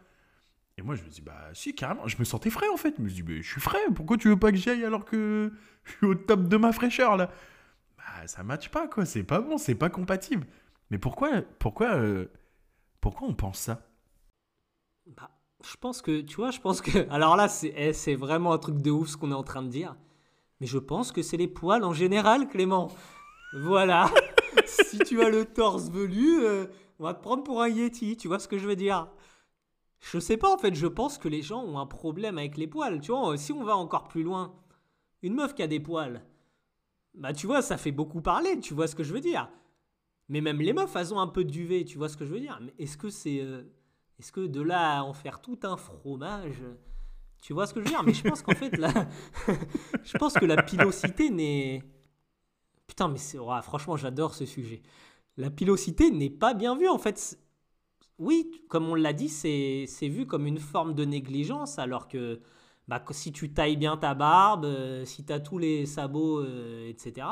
Et 0.78 0.82
moi, 0.82 0.96
je 0.96 1.04
me 1.04 1.10
dis, 1.10 1.22
bah 1.22 1.50
si, 1.54 1.76
carrément. 1.76 2.08
Je 2.08 2.18
me 2.18 2.24
sentais 2.24 2.50
frais, 2.50 2.70
en 2.70 2.78
fait. 2.78 2.96
Je 2.98 3.02
me 3.02 3.10
dis, 3.10 3.24
mais 3.24 3.42
je 3.42 3.50
suis 3.50 3.62
frais, 3.62 3.80
pourquoi 3.96 4.18
tu 4.18 4.30
veux 4.30 4.40
pas 4.40 4.52
que 4.52 4.58
j'y 4.58 4.70
aille 4.70 4.86
alors 4.86 5.06
que 5.06 5.52
je 5.84 5.92
suis 5.92 6.06
au 6.06 6.16
top 6.16 6.48
de 6.48 6.58
ma 6.58 6.72
fraîcheur, 6.72 7.18
là? 7.18 7.32
Bah, 7.98 8.28
ça 8.28 8.44
matche 8.44 8.70
pas, 8.70 8.88
quoi. 8.88 9.06
C'est 9.06 9.24
pas 9.24 9.42
bon, 9.42 9.58
c'est 9.58 9.76
pas 9.76 9.90
compatible. 9.90 10.48
Mais 10.90 10.98
pourquoi, 10.98 11.42
pourquoi, 11.60 11.98
pourquoi 13.00 13.28
on 13.28 13.34
pense 13.34 13.60
ça? 13.60 13.82
Bah, 15.06 15.32
je 15.64 15.76
pense 15.78 16.02
que, 16.02 16.22
tu 16.22 16.36
vois, 16.36 16.52
je 16.52 16.60
pense 16.60 16.82
que. 16.82 17.10
Alors 17.10 17.36
là, 17.36 17.48
c'est 17.48 17.74
eh, 17.76 17.94
c'est 17.94 18.16
vraiment 18.16 18.54
un 18.54 18.58
truc 18.58 18.82
de 18.82 18.92
ouf 18.92 19.10
ce 19.10 19.18
qu'on 19.18 19.32
est 19.32 19.36
en 19.36 19.44
train 19.44 19.64
de 19.64 19.70
dire. 19.70 19.96
Mais 20.62 20.68
je 20.68 20.78
pense 20.78 21.12
que 21.12 21.24
c'est 21.24 21.38
les 21.38 21.48
poils 21.48 21.84
en 21.84 21.92
général, 21.92 22.48
Clément. 22.48 22.90
Voilà. 23.64 24.12
si 24.68 25.00
tu 25.00 25.22
as 25.24 25.30
le 25.30 25.44
torse 25.44 25.90
velu, 25.90 26.46
euh, 26.46 26.68
on 27.00 27.04
va 27.04 27.16
te 27.16 27.22
prendre 27.22 27.44
pour 27.44 27.64
un 27.64 27.68
Yeti, 27.68 28.16
tu 28.16 28.28
vois 28.28 28.38
ce 28.38 28.48
que 28.48 28.60
je 28.60 28.68
veux 28.68 28.76
dire? 28.76 29.10
Je 30.00 30.20
sais 30.20 30.38
pas, 30.38 30.54
en 30.54 30.60
fait, 30.60 30.76
je 30.76 30.86
pense 30.86 31.18
que 31.18 31.28
les 31.28 31.42
gens 31.42 31.64
ont 31.64 31.80
un 31.80 31.88
problème 31.88 32.38
avec 32.38 32.58
les 32.58 32.68
poils. 32.68 33.02
Tu 33.02 33.12
vois, 33.12 33.36
si 33.38 33.52
on 33.52 33.64
va 33.64 33.76
encore 33.76 34.08
plus 34.08 34.22
loin, 34.22 34.54
une 35.24 35.34
meuf 35.34 35.56
qui 35.56 35.64
a 35.64 35.68
des 35.68 35.80
poils, 35.80 36.24
bah 37.16 37.34
tu 37.34 37.48
vois, 37.48 37.64
ça 37.64 37.78
fait 37.78 37.92
beaucoup 37.92 38.22
parler, 38.22 38.60
tu 38.60 38.76
vois 38.76 38.88
ce 38.88 38.96
que 38.96 39.04
je 39.04 39.14
veux 39.14 39.20
dire 39.20 39.50
Mais 40.30 40.42
même 40.42 40.62
les 40.62 40.74
meufs, 40.74 40.96
elles 40.96 41.12
ont 41.12 41.20
un 41.20 41.28
peu 41.28 41.44
de 41.44 41.50
duvet, 41.50 41.86
tu 41.86 41.98
vois 41.98 42.08
ce 42.08 42.18
que 42.18 42.26
je 42.26 42.34
veux 42.34 42.40
dire 42.40 42.60
Mais 42.62 42.74
est-ce 42.78 42.98
que 42.98 43.10
c'est. 43.10 43.42
euh, 43.42 43.64
est-ce 44.20 44.32
que 44.32 44.46
de 44.46 44.62
là 44.62 45.00
à 45.00 45.04
en 45.04 45.14
faire 45.14 45.42
tout 45.42 45.60
un 45.64 45.76
fromage, 45.76 46.62
tu 47.42 47.54
vois 47.54 47.66
ce 47.66 47.74
que 47.74 47.80
je 47.82 47.86
veux 47.86 47.92
dire 47.92 48.04
Mais 48.04 48.14
je 48.14 48.24
pense 48.24 48.44
qu'en 48.44 48.54
fait, 48.54 48.78
là, 48.78 48.92
je 50.04 50.18
pense 50.18 50.34
que 50.34 50.46
la 50.46 50.62
pilosité 50.62 51.30
n'est. 51.30 51.84
Putain, 52.88 53.08
mais 53.08 53.18
c'est. 53.18 53.38
franchement, 53.64 53.98
j'adore 53.98 54.36
ce 54.36 54.46
sujet. 54.46 54.82
La 55.38 55.50
pilosité 55.50 56.12
n'est 56.12 56.30
pas 56.30 56.54
bien 56.54 56.76
vue, 56.76 56.88
en 56.88 57.00
fait. 57.00 57.40
Oui, 58.20 58.52
comme 58.70 58.88
on 58.88 58.96
l'a 58.96 59.14
dit, 59.14 59.30
c'est 59.30 59.88
vu 60.08 60.28
comme 60.28 60.46
une 60.46 60.60
forme 60.60 60.94
de 60.94 61.04
négligence, 61.04 61.80
alors 61.80 62.08
que 62.08 62.40
bah, 62.88 63.04
si 63.10 63.32
tu 63.32 63.52
tailles 63.52 63.78
bien 63.78 63.98
ta 63.98 64.14
barbe, 64.14 64.66
euh, 64.66 65.06
si 65.06 65.26
tu 65.26 65.34
as 65.34 65.40
tous 65.40 65.58
les 65.58 65.88
sabots, 65.88 66.42
euh, 66.42 66.88
etc., 66.88 67.26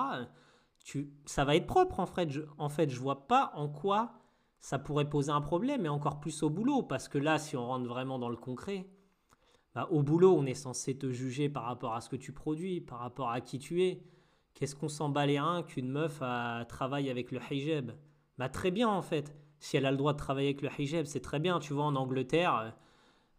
ça 1.25 1.45
va 1.45 1.55
être 1.55 1.67
propre, 1.67 1.99
en 1.99 2.07
fait. 2.07 2.31
Je, 2.31 2.41
en 2.57 2.69
fait, 2.69 2.89
je 2.89 2.99
vois 2.99 3.27
pas 3.27 3.51
en 3.53 3.67
quoi 3.69 4.13
ça 4.59 4.79
pourrait 4.79 5.07
poser 5.07 5.31
un 5.31 5.41
problème, 5.41 5.85
et 5.85 5.89
encore 5.89 6.19
plus 6.19 6.41
au 6.41 6.49
boulot, 6.49 6.81
parce 6.81 7.07
que 7.07 7.19
là, 7.19 7.37
si 7.37 7.55
on 7.55 7.67
rentre 7.67 7.87
vraiment 7.87 8.17
dans 8.17 8.29
le 8.29 8.35
concret, 8.35 8.87
bah, 9.75 9.87
au 9.91 10.01
boulot, 10.01 10.35
on 10.35 10.45
est 10.45 10.55
censé 10.55 10.97
te 10.97 11.11
juger 11.11 11.49
par 11.49 11.63
rapport 11.63 11.93
à 11.93 12.01
ce 12.01 12.09
que 12.09 12.15
tu 12.15 12.31
produis, 12.31 12.81
par 12.81 12.99
rapport 12.99 13.29
à 13.29 13.41
qui 13.41 13.59
tu 13.59 13.83
es. 13.83 14.03
Qu'est-ce 14.53 14.75
qu'on 14.75 14.89
s'en 14.89 15.09
bat 15.09 15.25
les 15.25 15.39
reins 15.39 15.63
qu'une 15.63 15.89
meuf 15.89 16.19
a, 16.21 16.65
travaille 16.65 17.09
avec 17.09 17.31
le 17.31 17.39
hijab? 17.51 17.91
Bah 18.37 18.49
très 18.49 18.71
bien 18.71 18.89
en 18.89 19.01
fait. 19.01 19.35
Si 19.59 19.77
elle 19.77 19.85
a 19.85 19.91
le 19.91 19.97
droit 19.97 20.13
de 20.13 20.17
travailler 20.17 20.49
avec 20.49 20.61
le 20.61 20.69
hijab, 20.77 21.05
c'est 21.05 21.19
très 21.21 21.39
bien. 21.39 21.59
Tu 21.59 21.73
vois, 21.73 21.85
en 21.85 21.95
Angleterre, 21.95 22.55
euh, 22.55 22.69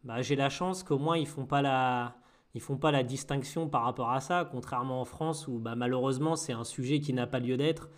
bah, 0.04 0.22
j'ai 0.22 0.36
la 0.36 0.48
chance 0.48 0.82
qu'au 0.82 0.98
moins 0.98 1.16
ils 1.18 1.26
font 1.26 1.46
pas 1.46 2.14
ils 2.54 2.60
font 2.60 2.76
pas 2.76 2.90
la 2.90 3.02
distinction 3.02 3.68
par 3.68 3.84
rapport 3.84 4.10
à 4.10 4.20
ça, 4.20 4.48
contrairement 4.50 5.00
en 5.00 5.04
France 5.04 5.46
où 5.46 5.58
bah, 5.58 5.74
malheureusement 5.76 6.36
c'est 6.36 6.52
un 6.52 6.64
sujet 6.64 7.00
qui 7.00 7.12
n'a 7.12 7.26
pas 7.26 7.38
lieu 7.40 7.56
d'être. 7.56 7.88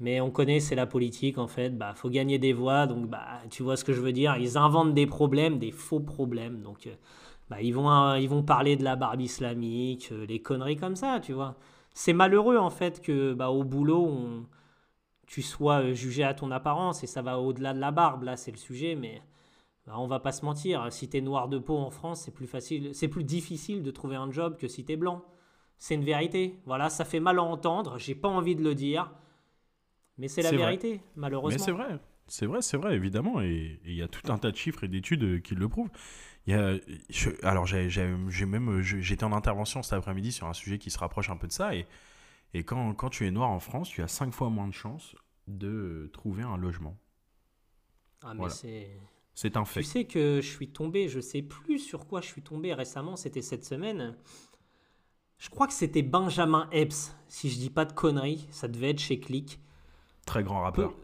Mais 0.00 0.20
on 0.20 0.30
connaît, 0.30 0.58
c'est 0.60 0.74
la 0.74 0.86
politique 0.86 1.38
en 1.38 1.46
fait. 1.46 1.70
Bah, 1.70 1.94
faut 1.94 2.10
gagner 2.10 2.38
des 2.38 2.52
voix, 2.52 2.86
donc 2.86 3.08
bah, 3.08 3.40
tu 3.50 3.62
vois 3.62 3.76
ce 3.76 3.84
que 3.84 3.92
je 3.92 4.00
veux 4.00 4.12
dire. 4.12 4.36
Ils 4.36 4.58
inventent 4.58 4.94
des 4.94 5.06
problèmes, 5.06 5.58
des 5.58 5.70
faux 5.70 6.00
problèmes. 6.00 6.62
Donc, 6.62 6.86
euh, 6.86 6.94
bah, 7.52 7.60
ils 7.62 7.72
vont, 7.74 7.90
euh, 7.92 8.18
ils 8.18 8.28
vont 8.30 8.42
parler 8.42 8.76
de 8.76 8.84
la 8.84 8.96
barbe 8.96 9.20
islamique, 9.20 10.08
euh, 10.12 10.24
les 10.26 10.40
conneries 10.40 10.76
comme 10.78 10.96
ça, 10.96 11.20
tu 11.20 11.34
vois. 11.34 11.56
C'est 11.94 12.14
malheureux 12.14 12.56
en 12.56 12.70
fait 12.70 13.02
que 13.02 13.34
bah, 13.34 13.50
au 13.50 13.62
boulot, 13.64 14.06
on- 14.06 14.46
tu 15.26 15.42
sois 15.42 15.82
euh, 15.82 15.94
jugé 15.94 16.24
à 16.24 16.34
ton 16.34 16.50
apparence 16.50 17.04
et 17.04 17.08
ça 17.08 17.22
va 17.22 17.38
au-delà 17.40 17.74
de 17.74 17.80
la 17.80 17.90
barbe. 17.92 18.24
Là, 18.24 18.36
c'est 18.36 18.52
le 18.52 18.58
sujet, 18.58 18.96
mais 18.96 19.22
bah, 19.86 19.94
on 19.98 20.06
va 20.08 20.20
pas 20.20 20.32
se 20.32 20.44
mentir. 20.44 20.92
Si 20.92 21.08
t'es 21.10 21.20
noir 21.22 21.48
de 21.48 21.58
peau 21.58 21.78
en 21.78 21.90
France, 21.90 22.22
c'est 22.22 22.32
plus 22.34 22.48
facile, 22.48 22.94
c'est 22.94 23.08
plus 23.08 23.24
difficile 23.24 23.82
de 23.84 23.90
trouver 23.92 24.16
un 24.16 24.30
job 24.32 24.56
que 24.58 24.68
si 24.68 24.84
t'es 24.84 24.96
blanc. 24.96 25.24
C'est 25.78 25.94
une 25.96 26.04
vérité. 26.04 26.60
Voilà, 26.66 26.90
ça 26.90 27.04
fait 27.04 27.20
mal 27.20 27.38
à 27.40 27.44
entendre. 27.44 27.98
J'ai 27.98 28.14
pas 28.16 28.28
envie 28.28 28.56
de 28.56 28.64
le 28.64 28.74
dire, 28.74 29.10
mais 30.18 30.28
c'est 30.28 30.42
la 30.42 30.50
vrai. 30.50 30.58
vérité, 30.58 31.00
malheureusement. 31.16 31.58
Mais 31.58 31.64
c'est 31.64 31.72
vrai, 31.72 31.98
c'est 32.28 32.46
vrai, 32.46 32.62
c'est 32.62 32.76
vrai, 32.76 32.94
évidemment. 32.96 33.40
Et 33.42 33.80
il 33.84 33.94
y 33.94 34.02
a 34.02 34.08
tout 34.08 34.30
un 34.32 34.38
tas 34.38 34.50
de 34.50 34.56
chiffres 34.56 34.84
et 34.84 34.88
d'études 34.88 35.22
euh, 35.24 35.38
qui 35.40 35.54
le 35.54 35.68
prouvent. 35.68 35.90
Y 36.46 36.54
a, 36.54 36.74
je- 37.10 37.30
alors, 37.44 37.66
j'ai 37.66 38.46
même, 38.46 38.80
j'étais 38.82 39.24
en 39.24 39.32
intervention 39.32 39.82
cet 39.82 39.92
après-midi 39.94 40.32
sur 40.32 40.46
un 40.46 40.52
sujet 40.54 40.78
qui 40.78 40.90
se 40.90 40.98
rapproche 40.98 41.30
un 41.30 41.36
peu 41.36 41.46
de 41.46 41.52
ça. 41.52 41.74
Et, 41.74 41.86
et 42.54 42.64
quand, 42.64 42.94
quand 42.94 43.10
tu 43.10 43.26
es 43.26 43.30
noir 43.30 43.50
en 43.50 43.60
France, 43.60 43.88
tu 43.90 44.02
as 44.02 44.08
cinq 44.08 44.32
fois 44.32 44.50
moins 44.50 44.68
de 44.68 44.74
chances 44.74 45.14
de 45.48 46.10
trouver 46.12 46.42
un 46.42 46.56
logement. 46.56 46.96
Ah, 48.22 48.34
mais 48.34 48.38
Voilà. 48.40 48.54
c'est. 48.54 48.90
C'est 49.34 49.56
un 49.56 49.64
Tu 49.64 49.70
fait. 49.70 49.82
sais 49.82 50.04
que 50.04 50.40
je 50.42 50.46
suis 50.48 50.68
tombé, 50.68 51.08
je 51.08 51.18
sais 51.20 51.40
plus 51.42 51.78
sur 51.78 52.06
quoi 52.06 52.20
je 52.20 52.26
suis 52.26 52.42
tombé 52.42 52.74
récemment, 52.74 53.16
c'était 53.16 53.40
cette 53.42 53.64
semaine. 53.64 54.14
Je 55.38 55.48
crois 55.48 55.66
que 55.66 55.72
c'était 55.72 56.02
Benjamin 56.02 56.68
Epps, 56.70 57.14
si 57.28 57.50
je 57.50 57.58
dis 57.58 57.70
pas 57.70 57.84
de 57.84 57.92
conneries, 57.92 58.46
ça 58.50 58.68
devait 58.68 58.90
être 58.90 59.00
chez 59.00 59.18
Click. 59.20 59.58
Très 60.26 60.42
grand 60.42 60.60
Peu- 60.60 60.62
rappeur. 60.64 60.94
peu- 60.94 61.02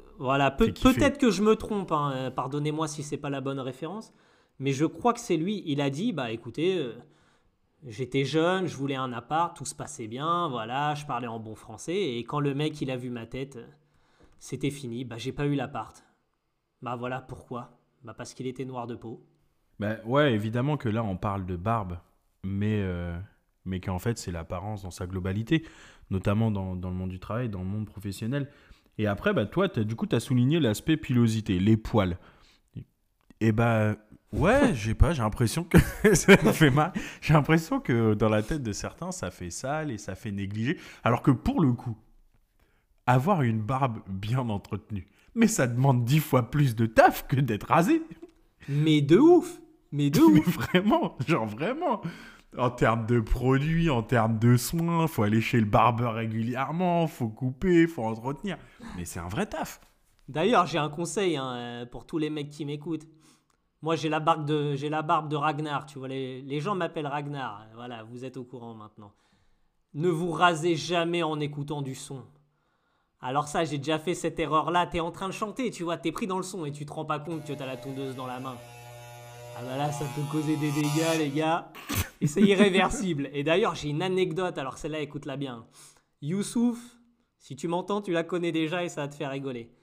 Kiffer. 0.73 0.95
peut-être 0.95 1.19
que 1.19 1.31
je 1.31 1.43
me 1.43 1.57
trompe, 1.57 1.93
hein, 1.93 2.13
euh, 2.15 2.31
pardonnez-moi 2.31 2.89
si 2.89 3.03
c'est 3.03 3.17
pas 3.17 3.31
la 3.31 3.41
bonne 3.41 3.61
référence, 3.61 4.13
mais 4.59 4.73
je 4.73 4.85
crois 4.85 5.13
que 5.13 5.21
c'est 5.21 5.37
lui. 5.37 5.63
Il 5.67 5.81
a 5.81 5.91
dit, 5.91 6.13
bah 6.13 6.31
écoutez, 6.33 6.79
euh, 6.79 6.95
j'étais 7.87 8.25
jeune, 8.25 8.67
je 8.67 8.77
voulais 8.77 8.97
un 8.97 9.13
appart, 9.13 9.57
tout 9.57 9.65
se 9.65 9.75
passait 9.75 10.09
bien, 10.09 10.49
voilà, 10.49 10.95
je 10.95 11.07
parlais 11.07 11.29
en 11.29 11.39
bon 11.39 11.55
français, 11.55 12.17
et 12.17 12.25
quand 12.25 12.41
le 12.41 12.55
mec 12.55 12.81
il 12.81 12.91
a 12.91 12.97
vu 12.97 13.11
ma 13.11 13.27
tête, 13.27 13.57
euh, 13.57 13.67
c'était 14.39 14.71
fini, 14.71 15.05
bah 15.05 15.17
j'ai 15.19 15.33
pas 15.33 15.47
eu 15.47 15.55
l'appart. 15.55 16.05
Bah 16.83 16.97
voilà 16.97 17.21
pourquoi. 17.21 17.79
Bah 18.05 18.15
parce 18.17 18.35
qu'il 18.35 18.47
était 18.47 18.65
noir 18.65 18.87
de 18.87 18.95
peau. 18.95 19.25
Bah, 19.79 19.97
ouais, 20.05 20.33
évidemment 20.33 20.77
que 20.77 20.89
là, 20.89 21.05
on 21.05 21.17
parle 21.17 21.47
de 21.47 21.57
barbe, 21.57 21.99
mais, 22.45 22.81
euh, 22.83 23.17
mais 23.65 23.81
qu'en 23.81 23.99
fait, 23.99 24.19
c'est 24.19 24.33
l'apparence 24.33 24.83
dans 24.83 24.91
sa 24.91 25.07
globalité, 25.07 25.65
notamment 26.11 26.51
dans, 26.51 26.75
dans 26.75 26.91
le 26.91 26.97
monde 26.97 27.11
du 27.11 27.21
travail, 27.21 27.49
dans 27.49 27.61
le 27.61 27.67
monde 27.67 27.87
professionnel. 27.87 28.51
Et 28.99 29.07
après, 29.07 29.33
bah, 29.33 29.47
toi, 29.47 29.69
t'as- 29.69 29.85
du 29.85 29.95
coup, 29.97 30.07
tu 30.07 30.17
as 30.17 30.21
souligné 30.21 30.61
l'aspect 30.61 30.97
pilosité, 30.97 31.59
les 31.59 31.77
poils. 31.77 32.19
Et 33.41 33.53
bah, 33.53 33.95
ouais, 34.33 34.73
j'ai 34.75 34.95
pas, 34.95 35.13
j'ai 35.13 35.23
l'impression 35.23 35.65
que 35.65 35.79
ça 36.15 36.37
fait 36.37 36.71
mal. 36.71 36.93
J'ai 37.21 37.35
l'impression 37.35 37.81
que 37.81 38.15
dans 38.15 38.29
la 38.29 38.43
tête 38.43 38.63
de 38.63 38.73
certains, 38.73 39.13
ça 39.13 39.31
fait 39.31 39.51
sale 39.51 39.91
et 39.91 39.99
ça 39.99 40.15
fait 40.15 40.33
négliger. 40.33 40.79
Alors 41.05 41.23
que 41.23 41.31
pour 41.31 41.61
le 41.61 41.73
coup, 41.73 41.97
avoir 43.07 43.43
une 43.43 43.61
barbe 43.61 44.01
bien 44.09 44.41
entretenue, 44.51 45.07
Mais 45.35 45.47
ça 45.47 45.67
demande 45.67 46.05
dix 46.05 46.21
fois 46.21 46.51
plus 46.51 46.75
de 46.75 46.87
taf 46.87 47.27
que 47.27 47.37
d'être 47.37 47.69
rasé. 47.69 48.03
Mais 48.69 49.01
de 49.01 49.17
ouf 49.19 49.61
Mais 49.93 50.11
de 50.11 50.21
Mais 50.33 50.41
ouf 50.41 50.49
vraiment, 50.57 51.17
genre 51.27 51.47
vraiment. 51.47 52.03
En 52.57 52.71
termes 52.71 53.07
de 53.07 53.21
produits, 53.21 53.91
en 53.91 54.03
termes 54.03 54.39
de 54.39 54.57
soins, 54.57 55.07
faut 55.07 55.23
aller 55.23 55.41
chez 55.41 55.61
le 55.61 55.67
barbeur 55.67 56.15
régulièrement, 56.15 57.07
faut 57.07 57.29
couper, 57.29 57.87
faut 57.87 58.05
entretenir. 58.05 58.57
Mais 58.97 59.05
c'est 59.05 59.21
un 59.21 59.29
vrai 59.29 59.47
taf. 59.47 59.81
D'ailleurs, 60.29 60.67
j'ai 60.67 60.79
un 60.79 60.89
conseil 60.89 61.37
hein, 61.37 61.55
euh, 61.57 61.87
pour 61.87 62.07
tous 62.07 62.19
les 62.19 62.31
mecs 62.31 62.49
qui 62.49 62.65
m'écoutent. 62.65 63.07
Moi, 63.83 63.97
j'ai 63.97 64.09
la, 64.09 64.21
barbe 64.21 64.45
de, 64.45 64.75
j'ai 64.75 64.89
la 64.89 65.03
barbe 65.03 65.29
de 65.29 65.37
Ragnar, 65.37 65.87
tu 65.87 65.99
vois. 65.99 66.09
Les, 66.09 66.43
les 66.43 66.61
gens 66.61 66.75
m'appellent 66.75 67.07
Ragnar. 67.07 67.67
Voilà, 67.75 68.03
vous 68.03 68.25
êtes 68.25 68.37
au 68.37 68.45
courant 68.45 68.75
maintenant. 68.75 69.13
Ne 69.95 70.09
vous 70.09 70.31
rasez 70.31 70.75
jamais 70.75 71.23
en 71.23 71.39
écoutant 71.41 71.83
du 71.83 71.95
son. 71.95 72.25
Alors 73.21 73.49
ça, 73.49 73.65
j'ai 73.65 73.79
déjà 73.79 73.99
fait 73.99 74.15
cette 74.15 74.39
erreur-là. 74.39 74.87
T'es 74.87 75.01
en 75.01 75.11
train 75.11 75.29
de 75.29 75.33
chanter, 75.33 75.71
tu 75.71 75.83
vois. 75.83 75.97
T'es 75.97 76.13
pris 76.13 76.27
dans 76.27 76.37
le 76.37 76.43
son 76.43 76.65
et 76.65 76.73
tu 76.73 76.87
te 76.87 76.93
rends 76.93 77.05
pas 77.05 77.19
compte 77.19 77.45
que 77.45 77.53
t'as 77.53 77.67
la 77.67 77.77
tondeuse 77.77 78.17
dans 78.17 78.27
la 78.27 78.41
main. 78.41 78.57
Ah 79.61 79.65
bah 79.65 79.77
là, 79.77 79.91
ça 79.91 80.05
peut 80.15 80.23
causer 80.31 80.57
des 80.57 80.71
dégâts, 80.71 81.19
les 81.19 81.31
gars. 81.31 81.73
Et 82.21 82.29
c'est 82.29 82.43
irréversible. 82.43 83.29
Et 83.33 83.43
d'ailleurs, 83.43 83.75
j'ai 83.75 83.89
une 83.89 84.03
anecdote. 84.03 84.57
Alors 84.57 84.79
celle-là, 84.79 85.01
écoute-la 85.01 85.37
bien. 85.37 85.67
Youssouf, 86.23 86.79
si 87.39 87.57
tu 87.57 87.67
m'entends, 87.67 88.01
tu 88.01 88.13
la 88.13 88.23
connais 88.23 88.53
déjà 88.53 88.85
et 88.85 88.89
ça 88.89 89.01
va 89.01 89.09
te 89.09 89.17
faire 89.17 89.33
rigoler. 89.33 89.75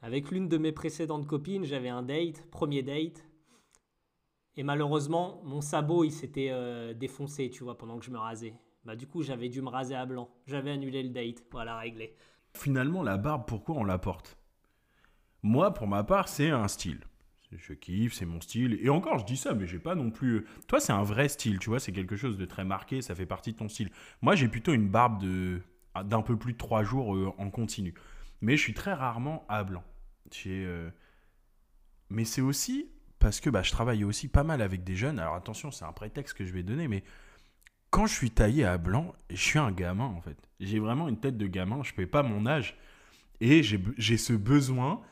Avec 0.00 0.30
l'une 0.30 0.48
de 0.48 0.58
mes 0.58 0.70
précédentes 0.70 1.26
copines, 1.26 1.64
j'avais 1.64 1.88
un 1.88 2.04
date, 2.04 2.48
premier 2.52 2.84
date. 2.84 3.24
Et 4.56 4.62
malheureusement, 4.62 5.40
mon 5.42 5.60
sabot, 5.60 6.04
il 6.04 6.12
s'était 6.12 6.50
euh, 6.52 6.94
défoncé, 6.94 7.50
tu 7.50 7.64
vois, 7.64 7.76
pendant 7.76 7.98
que 7.98 8.04
je 8.04 8.12
me 8.12 8.18
rasais. 8.18 8.54
Bah 8.84 8.94
du 8.94 9.08
coup, 9.08 9.22
j'avais 9.22 9.48
dû 9.48 9.60
me 9.60 9.70
raser 9.70 9.96
à 9.96 10.06
blanc. 10.06 10.28
J'avais 10.46 10.70
annulé 10.70 11.02
le 11.02 11.08
date. 11.08 11.42
Voilà, 11.50 11.78
réglé. 11.78 12.14
Finalement, 12.54 13.02
la 13.02 13.16
barbe, 13.16 13.42
pourquoi 13.44 13.74
on 13.74 13.84
la 13.84 13.98
porte? 13.98 14.38
Moi, 15.42 15.74
pour 15.74 15.88
ma 15.88 16.04
part, 16.04 16.28
c'est 16.28 16.50
un 16.50 16.68
style. 16.68 17.00
Je 17.56 17.72
kiffe, 17.74 18.14
c'est 18.14 18.26
mon 18.26 18.40
style. 18.40 18.78
Et 18.82 18.88
encore, 18.88 19.18
je 19.18 19.24
dis 19.24 19.36
ça, 19.36 19.54
mais 19.54 19.66
j'ai 19.66 19.78
pas 19.78 19.94
non 19.94 20.10
plus. 20.10 20.46
Toi, 20.68 20.80
c'est 20.80 20.92
un 20.92 21.02
vrai 21.02 21.28
style, 21.28 21.58
tu 21.58 21.70
vois, 21.70 21.80
c'est 21.80 21.92
quelque 21.92 22.16
chose 22.16 22.38
de 22.38 22.44
très 22.44 22.64
marqué, 22.64 23.02
ça 23.02 23.14
fait 23.14 23.26
partie 23.26 23.52
de 23.52 23.58
ton 23.58 23.68
style. 23.68 23.90
Moi, 24.22 24.34
j'ai 24.34 24.48
plutôt 24.48 24.72
une 24.72 24.88
barbe 24.88 25.20
de 25.20 25.62
d'un 26.04 26.22
peu 26.22 26.38
plus 26.38 26.54
de 26.54 26.58
3 26.58 26.84
jours 26.84 27.14
euh, 27.14 27.34
en 27.38 27.50
continu. 27.50 27.94
Mais 28.40 28.56
je 28.56 28.62
suis 28.62 28.74
très 28.74 28.94
rarement 28.94 29.44
à 29.48 29.62
blanc. 29.64 29.84
Euh, 30.46 30.90
Mais 32.10 32.24
c'est 32.24 32.40
aussi 32.40 32.90
parce 33.18 33.40
que 33.40 33.50
bah, 33.50 33.62
je 33.62 33.70
travaille 33.70 34.04
aussi 34.04 34.28
pas 34.28 34.42
mal 34.42 34.62
avec 34.62 34.84
des 34.84 34.96
jeunes. 34.96 35.18
Alors 35.18 35.34
attention, 35.34 35.70
c'est 35.70 35.84
un 35.84 35.92
prétexte 35.92 36.36
que 36.36 36.44
je 36.44 36.52
vais 36.52 36.62
donner, 36.62 36.88
mais 36.88 37.04
quand 37.90 38.06
je 38.06 38.14
suis 38.14 38.30
taillé 38.30 38.64
à 38.64 38.78
blanc, 38.78 39.14
je 39.30 39.36
suis 39.36 39.58
un 39.58 39.70
gamin 39.70 40.06
en 40.06 40.20
fait. 40.20 40.36
J'ai 40.60 40.78
vraiment 40.78 41.08
une 41.08 41.20
tête 41.20 41.36
de 41.36 41.46
gamin, 41.46 41.82
je 41.82 41.90
ne 41.90 41.94
fais 41.94 42.06
pas 42.06 42.22
mon 42.22 42.46
âge. 42.46 42.76
Et 43.40 43.62
j'ai 43.62 44.16
ce 44.18 44.32
besoin 44.32 45.02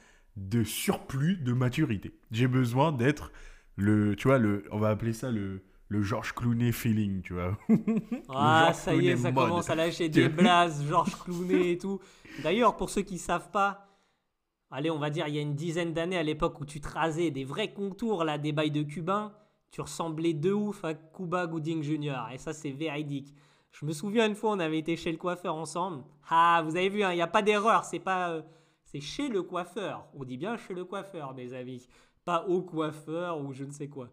de 0.40 0.64
surplus 0.64 1.37
de 1.38 1.52
maturité. 1.52 2.12
J'ai 2.32 2.49
besoin 2.49 2.92
d'être 2.92 3.32
le, 3.76 4.16
tu 4.16 4.28
vois, 4.28 4.38
le, 4.38 4.64
on 4.73 4.78
va 4.78 4.90
appeler 4.90 5.12
ça 5.12 5.30
le, 5.30 5.62
le 5.88 6.02
Georges 6.02 6.35
Clooney 6.35 6.73
feeling, 6.73 7.23
tu 7.23 7.35
vois. 7.35 7.59
Ah, 8.28 8.73
ça 8.75 8.94
y 8.94 9.09
est, 9.09 9.16
ça 9.16 9.32
mode. 9.32 9.49
commence 9.49 9.70
à 9.70 9.75
lâcher 9.75 10.09
des 10.09 10.28
blases, 10.28 10.85
Georges 10.88 11.16
Clooney 11.25 11.73
et 11.73 11.78
tout. 11.78 12.00
D'ailleurs, 12.42 12.76
pour 12.76 12.90
ceux 12.90 13.02
qui 13.02 13.18
savent 13.18 13.50
pas, 13.50 13.88
allez, 14.70 14.90
on 14.90 14.99
va 14.99 15.11
dire 15.11 15.28
il 15.28 15.35
y 15.35 15.38
a 15.38 15.42
une 15.42 15.54
dizaine 15.56 15.92
d'années, 15.94 16.16
à 16.18 16.23
l'époque 16.23 16.61
où 16.61 16.66
tu 16.66 16.80
te 16.80 16.88
rasais 16.88 17.30
des 17.30 17.44
vrais 17.44 17.73
contours, 17.73 18.25
là, 18.25 18.38
des 18.38 18.52
bails 18.52 18.70
de 18.70 18.82
cubain, 18.82 19.32
tu 19.73 19.80
ressemblais 19.80 20.35
de 20.35 20.52
ouf 20.52 20.85
à 20.85 20.94
Cuba 20.94 21.47
Gooding 21.47 21.82
Jr. 21.82 22.28
Et 22.32 22.38
ça, 22.38 22.52
c'est 22.52 22.70
véridique. 22.73 23.35
Je 23.73 23.87
me 23.87 23.92
souviens 23.92 24.26
une 24.26 24.35
fois, 24.35 24.52
on 24.52 24.59
avait 24.61 24.78
été 24.78 24.97
chez 24.97 25.12
le 25.12 25.18
coiffeur 25.18 25.54
ensemble. 25.56 26.02
Ah, 26.28 26.62
vous 26.64 26.76
avez 26.76 26.88
vu, 26.88 27.04
hein, 27.04 27.12
il 27.12 27.16
n'y 27.16 27.23
a 27.23 27.28
pas 27.28 27.42
d'erreur, 27.42 27.85
c'est 27.85 28.00
pas. 28.00 28.30
euh, 28.30 28.42
c'est 28.90 29.00
chez 29.00 29.28
le 29.28 29.42
coiffeur. 29.44 30.09
On 30.14 30.25
dit 30.25 30.37
bien 30.37 30.56
chez 30.56 30.75
le 30.75 30.85
coiffeur, 30.85 31.32
mes 31.35 31.52
amis. 31.54 31.87
Pas 32.25 32.44
au 32.49 32.62
coiffeur 32.62 33.40
ou 33.40 33.52
je 33.52 33.62
ne 33.64 33.70
sais 33.70 33.88
quoi. 33.88 34.09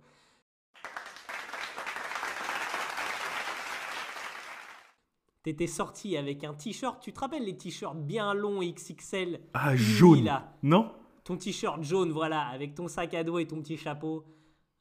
T'étais 5.44 5.68
sorti 5.68 6.16
avec 6.18 6.44
un 6.44 6.54
t-shirt, 6.54 7.02
tu 7.02 7.14
te 7.14 7.20
rappelles 7.22 7.46
les 7.46 7.56
t-shirts 7.56 7.96
bien 7.98 8.34
longs 8.34 8.60
XXL 8.62 9.40
Ah, 9.54 9.76
jaune. 9.76 10.26
là 10.26 10.54
Non? 10.62 10.92
Ton 11.24 11.38
t-shirt 11.38 11.82
jaune, 11.84 12.12
voilà, 12.12 12.42
avec 12.48 12.76
ton 12.76 12.88
sac 12.88 13.14
à 13.14 13.24
dos 13.24 13.40
et 13.40 13.48
ton 13.48 13.62
petit 13.62 13.78
chapeau. 13.78 14.26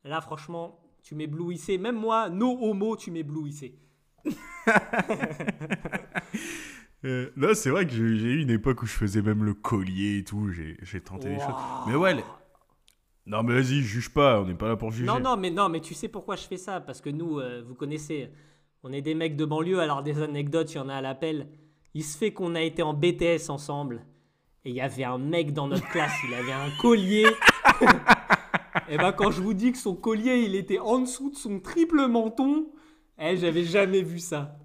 Là, 0.04 0.20
franchement, 0.20 0.78
tu 1.02 1.14
m'éblouissais. 1.14 1.78
Même 1.78 1.96
moi, 1.96 2.28
no 2.28 2.58
homo, 2.60 2.96
tu 2.96 3.10
m'éblouissais. 3.12 3.76
Euh, 7.04 7.30
Non, 7.36 7.48
c'est 7.54 7.70
vrai 7.70 7.86
que 7.86 7.92
j'ai 7.92 8.00
eu 8.02 8.40
une 8.42 8.50
époque 8.50 8.82
où 8.82 8.86
je 8.86 8.92
faisais 8.94 9.22
même 9.22 9.44
le 9.44 9.54
collier 9.54 10.18
et 10.18 10.24
tout. 10.24 10.50
J'ai 10.50 11.00
tenté 11.00 11.28
des 11.28 11.38
choses. 11.38 11.54
Mais 11.86 11.94
ouais, 11.94 12.14
les- 12.14 12.24
non, 13.26 13.42
mais 13.42 13.54
vas-y, 13.54 13.82
juge 13.82 14.10
pas. 14.10 14.40
On 14.40 14.46
n'est 14.46 14.54
pas 14.54 14.68
là 14.68 14.76
pour 14.76 14.90
juger. 14.92 15.06
Non, 15.06 15.18
non, 15.20 15.36
mais 15.36 15.50
non, 15.50 15.68
mais 15.68 15.80
tu 15.80 15.94
sais 15.94 16.08
pourquoi 16.08 16.36
je 16.36 16.44
fais 16.44 16.56
ça? 16.56 16.80
Parce 16.80 17.00
que 17.00 17.10
nous, 17.10 17.38
euh, 17.40 17.62
vous 17.66 17.74
connaissez, 17.74 18.30
on 18.82 18.92
est 18.92 19.02
des 19.02 19.14
mecs 19.14 19.36
de 19.36 19.44
banlieue, 19.44 19.80
alors 19.80 20.02
des 20.02 20.22
anecdotes, 20.22 20.72
il 20.72 20.76
y 20.76 20.80
en 20.80 20.88
a 20.88 20.94
à 20.94 21.00
l'appel. 21.00 21.48
Il 21.94 22.04
se 22.04 22.16
fait 22.16 22.32
qu'on 22.32 22.54
a 22.54 22.62
été 22.62 22.82
en 22.82 22.94
BTS 22.94 23.48
ensemble. 23.50 24.04
Et 24.64 24.70
il 24.70 24.76
y 24.76 24.80
avait 24.80 25.04
un 25.04 25.18
mec 25.18 25.52
dans 25.52 25.68
notre 25.68 25.88
classe, 25.88 26.12
il 26.28 26.34
avait 26.34 26.52
un 26.52 26.70
collier. 26.80 27.26
et 28.88 28.96
ben 28.96 29.12
quand 29.12 29.30
je 29.30 29.40
vous 29.40 29.54
dis 29.54 29.72
que 29.72 29.78
son 29.78 29.94
collier, 29.94 30.42
il 30.44 30.54
était 30.56 30.78
en 30.80 30.98
dessous 31.00 31.30
de 31.30 31.36
son 31.36 31.60
triple 31.60 32.06
menton, 32.08 32.66
eh, 33.18 33.36
j'avais 33.36 33.64
jamais 33.64 34.02
vu 34.02 34.18
ça. 34.18 34.56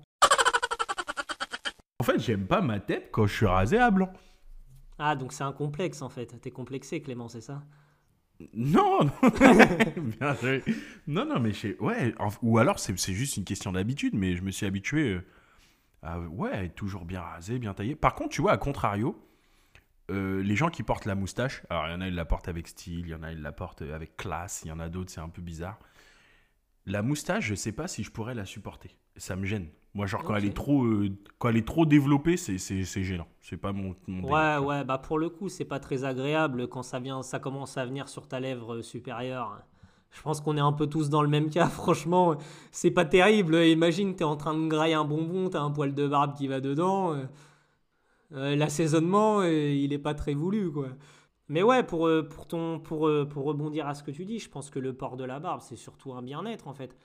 En 2.01 2.03
fait, 2.03 2.17
j'aime 2.17 2.47
pas 2.47 2.61
ma 2.61 2.79
tête 2.79 3.09
quand 3.11 3.27
je 3.27 3.33
suis 3.35 3.45
rasé 3.45 3.77
à 3.77 3.91
blanc. 3.91 4.11
Ah, 4.97 5.15
donc 5.17 5.33
c'est 5.33 5.43
un 5.43 5.51
complexe 5.51 6.01
en 6.01 6.07
fait. 6.09 6.39
T'es 6.41 6.51
complexé, 6.51 7.01
Clément, 7.01 7.27
c'est 7.27 7.41
ça? 7.41 7.63
Non, 8.53 9.03
non. 9.05 9.11
Bien 10.19 10.33
joué. 10.35 10.63
non, 11.07 11.25
non, 11.25 11.39
mais 11.39 11.51
je- 11.53 11.77
ouais, 11.79 12.13
ou 12.41 12.57
alors 12.57 12.79
c'est 12.79 12.95
juste 13.13 13.37
une 13.37 13.43
question 13.43 13.71
d'habitude, 13.71 14.15
mais 14.15 14.35
je 14.35 14.41
me 14.41 14.49
suis 14.51 14.65
habitué 14.65 15.13
euh, 15.13 15.25
à 16.03 16.19
ouais, 16.19 16.69
toujours 16.69 17.05
bien 17.05 17.21
rasé, 17.21 17.59
bien 17.59 17.73
taillé. 17.73 17.95
Par 17.95 18.15
contre, 18.15 18.31
tu 18.31 18.41
vois, 18.41 18.53
à 18.53 18.57
contrario, 18.57 19.17
euh, 20.11 20.43
les 20.43 20.55
gens 20.55 20.69
qui 20.69 20.83
portent 20.83 21.05
la 21.05 21.15
moustache, 21.15 21.63
alors 21.69 21.87
il 21.87 21.91
y 21.93 21.95
en 21.95 22.01
a, 22.01 22.07
ils 22.09 22.15
la 22.15 22.25
portent 22.25 22.49
avec 22.49 22.67
style, 22.67 23.01
il 23.01 23.09
y 23.09 23.15
en 23.15 23.23
a, 23.23 23.31
ils 23.33 23.41
la 23.41 23.53
portent 23.53 23.83
avec 23.83 24.17
classe, 24.17 24.63
il 24.65 24.69
y 24.69 24.73
en 24.73 24.79
a 24.79 24.89
d'autres, 24.89 25.11
c'est 25.11 25.21
un 25.21 25.29
peu 25.29 25.41
bizarre. 25.41 25.79
La 26.85 27.01
moustache, 27.01 27.45
je 27.45 27.55
sais 27.55 27.71
pas 27.71 27.87
si 27.87 28.03
je 28.03 28.11
pourrais 28.11 28.35
la 28.35 28.45
supporter. 28.45 28.95
Ça 29.17 29.35
me 29.35 29.45
gêne. 29.45 29.67
Moi, 29.93 30.05
genre, 30.07 30.23
quand, 30.23 30.35
elle 30.35 30.45
est 30.45 30.55
trop, 30.55 30.85
euh, 30.85 31.09
quand 31.37 31.49
elle 31.49 31.57
est 31.57 31.67
trop 31.67 31.85
développée, 31.85 32.37
c'est 32.37 32.57
c'est- 32.57 32.85
c'est 32.85 33.03
gênant. 33.03 33.27
C'est 33.41 33.57
pas 33.57 33.73
mon, 33.73 33.95
mon 34.07 34.23
Ouais, 34.23 34.57
ouais, 34.57 34.83
bah 34.83 34.99
pour 34.99 35.17
le 35.17 35.29
coup, 35.29 35.49
c'est 35.49 35.65
pas 35.65 35.79
très 35.79 36.03
agréable 36.03 36.67
quand 36.67 36.83
ça 36.83 36.99
vient, 36.99 37.23
ça 37.23 37.39
commence 37.39 37.77
à 37.77 37.85
venir 37.85 38.07
sur 38.07 38.27
ta 38.27 38.39
lèvre 38.39 38.75
euh, 38.75 38.81
supérieure. 38.83 39.63
Je 40.11 40.21
pense 40.21 40.41
qu'on 40.41 40.57
est 40.57 40.59
un 40.59 40.73
peu 40.73 40.85
tous 40.87 41.09
dans 41.09 41.23
le 41.23 41.27
même 41.27 41.49
cas, 41.49 41.65
franchement, 41.67 42.35
c'est 42.71 42.91
pas 42.91 43.05
terrible. 43.05 43.55
Imagine, 43.65 44.15
t'es 44.15 44.23
en 44.23 44.35
train 44.35 44.53
de 44.53 44.67
grailler 44.67 44.93
un 44.93 45.05
bonbon, 45.05 45.49
t'as 45.49 45.61
un 45.61 45.71
poil 45.71 45.95
de 45.95 46.07
barbe 46.07 46.35
qui 46.37 46.47
va 46.47 46.59
dedans. 46.61 47.13
euh, 48.33 48.55
L'assaisonnement, 48.55 49.43
il 49.43 49.91
est 49.93 49.97
pas 49.99 50.13
très 50.13 50.33
voulu, 50.33 50.71
quoi. 50.71 50.87
Mais 51.49 51.63
ouais, 51.63 51.83
pour, 51.83 52.09
pour, 52.29 52.47
ton, 52.47 52.79
pour, 52.79 53.09
pour 53.29 53.43
rebondir 53.45 53.87
à 53.87 53.93
ce 53.93 54.03
que 54.03 54.11
tu 54.11 54.23
dis, 54.25 54.39
je 54.39 54.49
pense 54.49 54.69
que 54.69 54.79
le 54.79 54.93
port 54.95 55.17
de 55.17 55.25
la 55.25 55.39
barbe, 55.39 55.61
c'est 55.61 55.75
surtout 55.75 56.13
un 56.13 56.21
bien-être, 56.21 56.67
en 56.67 56.73
fait. 56.73 56.95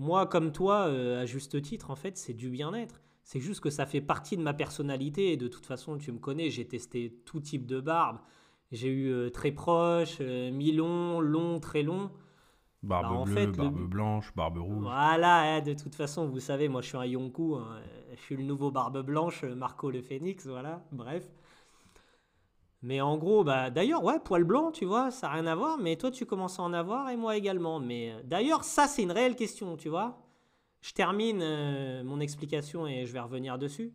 Moi, 0.00 0.26
comme 0.26 0.50
toi, 0.52 0.86
euh, 0.88 1.22
à 1.22 1.26
juste 1.26 1.60
titre, 1.62 1.90
en 1.90 1.96
fait, 1.96 2.16
c'est 2.16 2.32
du 2.32 2.48
bien-être. 2.48 3.00
C'est 3.22 3.40
juste 3.40 3.60
que 3.60 3.70
ça 3.70 3.84
fait 3.86 4.00
partie 4.00 4.36
de 4.36 4.42
ma 4.42 4.54
personnalité. 4.54 5.32
Et 5.32 5.36
de 5.36 5.46
toute 5.46 5.66
façon, 5.66 5.98
tu 5.98 6.10
me 6.12 6.18
connais, 6.18 6.50
j'ai 6.50 6.66
testé 6.66 7.20
tout 7.26 7.40
type 7.40 7.66
de 7.66 7.80
barbe. 7.80 8.18
J'ai 8.72 8.88
eu 8.88 9.12
euh, 9.12 9.30
très 9.30 9.52
proche, 9.52 10.16
euh, 10.20 10.50
mi-long, 10.50 11.20
long, 11.20 11.60
très 11.60 11.82
long. 11.82 12.10
Barbe 12.82 13.04
Bah, 13.04 13.10
en 13.12 13.24
bleue, 13.24 13.34
le- 13.46 13.52
barbe 13.52 13.90
blanche, 13.90 14.34
barbe 14.34 14.58
rouge. 14.58 14.82
Voilà, 14.82 15.56
hein, 15.56 15.60
de 15.60 15.74
toute 15.74 15.94
façon, 15.94 16.26
vous 16.28 16.40
savez, 16.40 16.68
moi 16.68 16.80
je 16.80 16.88
suis 16.88 16.96
un 16.96 17.04
Yonkou. 17.04 17.56
hein. 17.56 17.80
Je 18.14 18.20
suis 18.20 18.36
le 18.36 18.42
nouveau 18.42 18.70
barbe 18.70 19.02
blanche, 19.04 19.44
Marco 19.44 19.90
le 19.90 20.00
Phénix, 20.02 20.46
voilà, 20.46 20.82
bref. 20.92 21.28
Mais 22.82 23.00
en 23.00 23.18
gros, 23.18 23.44
bah, 23.44 23.70
d'ailleurs, 23.70 24.02
ouais, 24.04 24.18
poil 24.20 24.44
blanc, 24.44 24.72
tu 24.72 24.86
vois, 24.86 25.10
ça 25.10 25.28
n'a 25.28 25.34
rien 25.34 25.46
à 25.46 25.54
voir, 25.54 25.78
mais 25.78 25.96
toi 25.96 26.10
tu 26.10 26.24
commences 26.24 26.58
à 26.58 26.62
en 26.62 26.72
avoir 26.72 27.10
et 27.10 27.16
moi 27.16 27.36
également. 27.36 27.78
Mais 27.78 28.12
euh, 28.12 28.22
d'ailleurs, 28.24 28.64
ça 28.64 28.86
c'est 28.86 29.02
une 29.02 29.12
réelle 29.12 29.36
question, 29.36 29.76
tu 29.76 29.88
vois. 29.88 30.18
Je 30.80 30.92
termine 30.92 31.40
euh, 31.42 32.02
mon 32.04 32.20
explication 32.20 32.86
et 32.86 33.04
je 33.04 33.12
vais 33.12 33.20
revenir 33.20 33.58
dessus. 33.58 33.92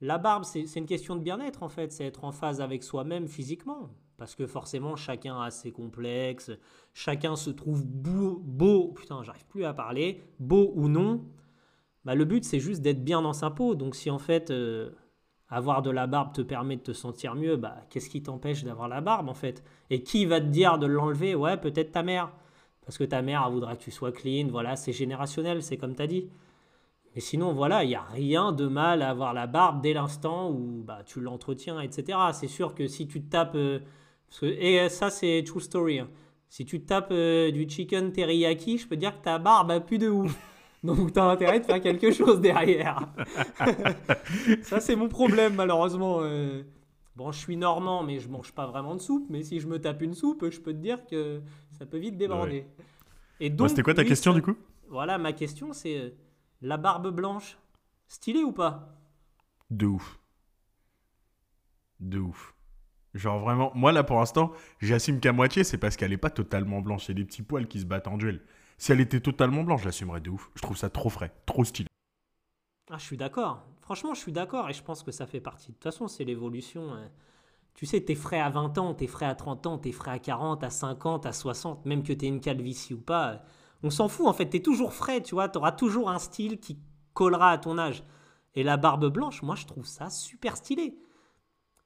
La 0.00 0.16
barbe, 0.16 0.44
c'est 0.44 0.64
une 0.76 0.86
question 0.86 1.16
de 1.16 1.20
bien-être 1.20 1.62
en 1.62 1.68
fait, 1.68 1.92
c'est 1.92 2.06
être 2.06 2.24
en 2.24 2.32
phase 2.32 2.60
avec 2.60 2.84
soi-même 2.84 3.28
physiquement. 3.28 3.90
Parce 4.16 4.34
que 4.34 4.46
forcément, 4.46 4.96
chacun 4.96 5.40
a 5.40 5.50
ses 5.50 5.72
complexes, 5.72 6.52
chacun 6.94 7.36
se 7.36 7.50
trouve 7.50 7.84
beau, 7.84 8.40
beau 8.44 8.88
putain, 8.92 9.22
j'arrive 9.22 9.46
plus 9.46 9.64
à 9.64 9.74
parler, 9.74 10.22
beau 10.38 10.72
ou 10.76 10.88
non. 10.88 11.24
Bah, 12.04 12.14
le 12.14 12.24
but, 12.24 12.44
c'est 12.44 12.60
juste 12.60 12.80
d'être 12.82 13.02
bien 13.02 13.22
dans 13.22 13.32
sa 13.32 13.50
peau. 13.50 13.74
Donc 13.74 13.96
si 13.96 14.10
en 14.10 14.18
fait, 14.18 14.50
euh, 14.50 14.90
avoir 15.50 15.82
de 15.82 15.90
la 15.90 16.06
barbe 16.06 16.32
te 16.32 16.42
permet 16.42 16.76
de 16.76 16.82
te 16.82 16.92
sentir 16.92 17.34
mieux, 17.34 17.56
bah, 17.56 17.76
qu'est-ce 17.90 18.08
qui 18.10 18.22
t'empêche 18.22 18.64
d'avoir 18.64 18.88
la 18.88 19.00
barbe 19.00 19.28
en 19.28 19.34
fait? 19.34 19.64
Et 19.90 20.02
qui 20.02 20.24
va 20.26 20.40
te 20.40 20.46
dire 20.46 20.78
de 20.78 20.86
l'enlever? 20.86 21.34
Ouais, 21.34 21.56
peut-être 21.56 21.92
ta 21.92 22.02
mère. 22.02 22.30
Parce 22.86 22.98
que 22.98 23.04
ta 23.04 23.22
mère, 23.22 23.44
elle 23.46 23.52
voudra 23.52 23.76
que 23.76 23.82
tu 23.82 23.90
sois 23.90 24.12
clean, 24.12 24.48
voilà, 24.48 24.74
c'est 24.76 24.92
générationnel, 24.92 25.62
c'est 25.62 25.76
comme 25.76 25.94
tu 25.94 26.02
as 26.02 26.06
dit. 26.06 26.28
Mais 27.14 27.20
sinon, 27.20 27.52
voilà, 27.52 27.84
il 27.84 27.88
n'y 27.88 27.94
a 27.96 28.02
rien 28.02 28.52
de 28.52 28.66
mal 28.66 29.02
à 29.02 29.10
avoir 29.10 29.34
la 29.34 29.46
barbe 29.46 29.80
dès 29.82 29.92
l'instant 29.92 30.50
où 30.50 30.82
bah, 30.84 31.00
tu 31.04 31.20
l'entretiens, 31.20 31.80
etc. 31.80 32.18
C'est 32.32 32.48
sûr 32.48 32.74
que 32.74 32.86
si 32.86 33.06
tu 33.08 33.22
tapes. 33.22 33.54
euh, 33.56 33.80
parce 34.28 34.40
que- 34.40 34.46
et 34.46 34.88
ça, 34.88 35.10
c'est 35.10 35.42
true 35.44 35.60
story. 35.60 35.98
hein. 36.00 36.08
Si 36.48 36.64
tu 36.64 36.82
tapes 36.84 37.10
euh, 37.12 37.50
du 37.52 37.68
chicken 37.68 38.12
teriyaki, 38.12 38.78
je 38.78 38.88
peux 38.88 38.96
dire 38.96 39.16
que 39.18 39.24
ta 39.24 39.38
barbe 39.38 39.70
a 39.72 39.80
plus 39.80 39.98
de 39.98 40.08
ouf. 40.08 40.36
Donc, 40.82 41.12
tu 41.12 41.18
as 41.18 41.24
intérêt 41.24 41.60
de 41.60 41.64
faire 41.66 41.80
quelque 41.80 42.10
chose 42.10 42.40
derrière. 42.40 43.06
ça, 44.62 44.80
c'est 44.80 44.96
mon 44.96 45.08
problème, 45.08 45.54
malheureusement. 45.54 46.18
euh. 46.22 46.62
Bon, 47.16 47.32
je 47.32 47.38
suis 47.38 47.56
normand, 47.56 48.02
mais 48.02 48.18
je 48.18 48.28
mange 48.28 48.52
pas 48.52 48.66
vraiment 48.66 48.94
de 48.94 49.00
soupe. 49.00 49.26
Mais 49.28 49.42
si 49.42 49.60
je 49.60 49.66
me 49.66 49.78
tape 49.78 50.00
une 50.00 50.14
soupe, 50.14 50.48
je 50.48 50.58
peux 50.60 50.72
te 50.72 50.78
dire 50.78 51.04
que 51.06 51.42
ça 51.78 51.84
peut 51.84 51.98
vite 51.98 52.16
déborder. 52.16 52.64
Et 53.40 53.50
Bon, 53.50 53.56
donc, 53.56 53.68
C'était 53.70 53.82
quoi 53.82 53.92
ta 53.94 54.02
oui, 54.02 54.08
question 54.08 54.32
du 54.32 54.40
coup? 54.42 54.56
Voilà, 54.88 55.18
ma 55.18 55.32
question 55.32 55.72
c'est 55.72 55.98
euh, 55.98 56.10
la 56.62 56.76
barbe 56.78 57.14
blanche, 57.14 57.58
stylée 58.08 58.42
ou 58.42 58.52
pas? 58.52 58.96
De 59.70 59.86
ouf. 59.86 60.18
De 62.00 62.18
ouf. 62.18 62.54
Genre 63.14 63.40
vraiment, 63.40 63.72
moi 63.74 63.92
là 63.92 64.04
pour 64.04 64.18
l'instant, 64.18 64.52
j'assume 64.80 65.20
qu'à 65.20 65.32
moitié, 65.32 65.64
c'est 65.64 65.78
parce 65.78 65.96
qu'elle 65.96 66.12
est 66.12 66.16
pas 66.16 66.30
totalement 66.30 66.80
blanche. 66.80 67.06
Il 67.06 67.08
y 67.08 67.12
a 67.12 67.14
des 67.14 67.24
petits 67.24 67.42
poils 67.42 67.66
qui 67.68 67.80
se 67.80 67.84
battent 67.84 68.08
en 68.08 68.16
duel. 68.16 68.40
Si 68.80 68.92
elle 68.92 69.00
était 69.02 69.20
totalement 69.20 69.62
blanche, 69.62 69.82
j'assumerais 69.82 70.22
de 70.22 70.30
ouf. 70.30 70.50
Je 70.54 70.62
trouve 70.62 70.74
ça 70.78 70.88
trop 70.88 71.10
frais, 71.10 71.34
trop 71.44 71.64
stylé. 71.64 71.86
Ah, 72.90 72.96
je 72.96 73.04
suis 73.04 73.18
d'accord. 73.18 73.62
Franchement, 73.82 74.14
je 74.14 74.20
suis 74.20 74.32
d'accord 74.32 74.70
et 74.70 74.72
je 74.72 74.82
pense 74.82 75.02
que 75.02 75.10
ça 75.12 75.26
fait 75.26 75.38
partie. 75.40 75.68
De 75.68 75.72
toute 75.74 75.82
façon, 75.82 76.08
c'est 76.08 76.24
l'évolution. 76.24 76.94
hein. 76.94 77.10
Tu 77.74 77.84
sais, 77.84 78.00
t'es 78.00 78.14
frais 78.14 78.40
à 78.40 78.48
20 78.48 78.78
ans, 78.78 78.94
t'es 78.94 79.06
frais 79.06 79.26
à 79.26 79.34
30 79.34 79.66
ans, 79.66 79.76
t'es 79.76 79.92
frais 79.92 80.12
à 80.12 80.18
40, 80.18 80.64
à 80.64 80.70
50, 80.70 81.26
à 81.26 81.32
60, 81.34 81.84
même 81.84 82.02
que 82.02 82.14
t'aies 82.14 82.28
une 82.28 82.40
calvitie 82.40 82.94
ou 82.94 83.00
pas. 83.02 83.32
euh, 83.32 83.36
On 83.82 83.90
s'en 83.90 84.08
fout 84.08 84.26
en 84.26 84.32
fait, 84.32 84.46
t'es 84.46 84.60
toujours 84.62 84.94
frais, 84.94 85.22
tu 85.22 85.34
vois, 85.34 85.50
t'auras 85.50 85.72
toujours 85.72 86.08
un 86.08 86.18
style 86.18 86.58
qui 86.58 86.78
collera 87.12 87.50
à 87.50 87.58
ton 87.58 87.76
âge. 87.76 88.02
Et 88.54 88.62
la 88.62 88.78
barbe 88.78 89.08
blanche, 89.12 89.42
moi 89.42 89.56
je 89.56 89.66
trouve 89.66 89.86
ça 89.86 90.08
super 90.08 90.56
stylé. 90.56 90.98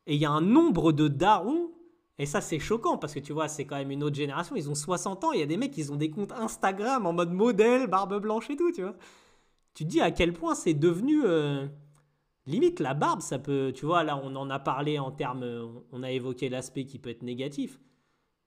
Et 0.07 0.15
il 0.15 0.21
y 0.21 0.27
a 0.27 0.31
un 0.31 0.41
nombre 0.41 0.93
de 0.93 1.09
darons, 1.09 1.73
et 2.19 2.27
ça 2.27 2.41
c'est 2.41 2.59
choquant 2.59 2.99
parce 2.99 3.15
que 3.15 3.21
tu 3.21 3.33
vois, 3.33 3.49
c'est 3.49 3.65
quand 3.67 3.77
même 3.77 3.91
une 3.91 4.03
autre 4.05 4.17
génération, 4.17 4.57
ils 4.57 4.71
ont 4.71 4.75
60 4.75 5.25
ans, 5.25 5.33
il 5.33 5.41
y 5.41 5.43
a 5.43 5.47
des 5.47 5.57
mecs 5.57 5.73
qui 5.73 5.91
ont 5.91 5.97
des 5.97 6.11
comptes 6.11 6.33
Instagram 6.33 7.07
en 7.07 7.13
mode 7.13 7.33
modèle, 7.33 7.87
barbe 7.89 8.21
blanche 8.21 8.51
et 8.51 8.57
tout, 8.57 8.71
tu 8.73 8.83
vois. 8.83 8.97
Tu 9.75 9.85
te 9.85 9.89
dis 9.91 10.01
à 10.01 10.11
quel 10.13 10.33
point 10.33 10.55
c'est 10.55 10.75
devenu. 10.75 11.23
euh, 11.25 11.67
limite, 12.47 12.81
la 12.81 12.95
barbe, 12.95 13.21
ça 13.21 13.39
peut. 13.39 13.73
Tu 13.75 13.87
vois, 13.87 14.05
là 14.05 14.17
on 14.23 14.35
en 14.37 14.51
a 14.51 14.59
parlé 14.59 14.99
en 14.99 15.11
termes. 15.11 15.45
On 15.93 16.03
a 16.03 16.11
évoqué 16.13 16.49
l'aspect 16.49 16.85
qui 16.87 16.99
peut 16.99 17.11
être 17.11 17.23
négatif, 17.23 17.81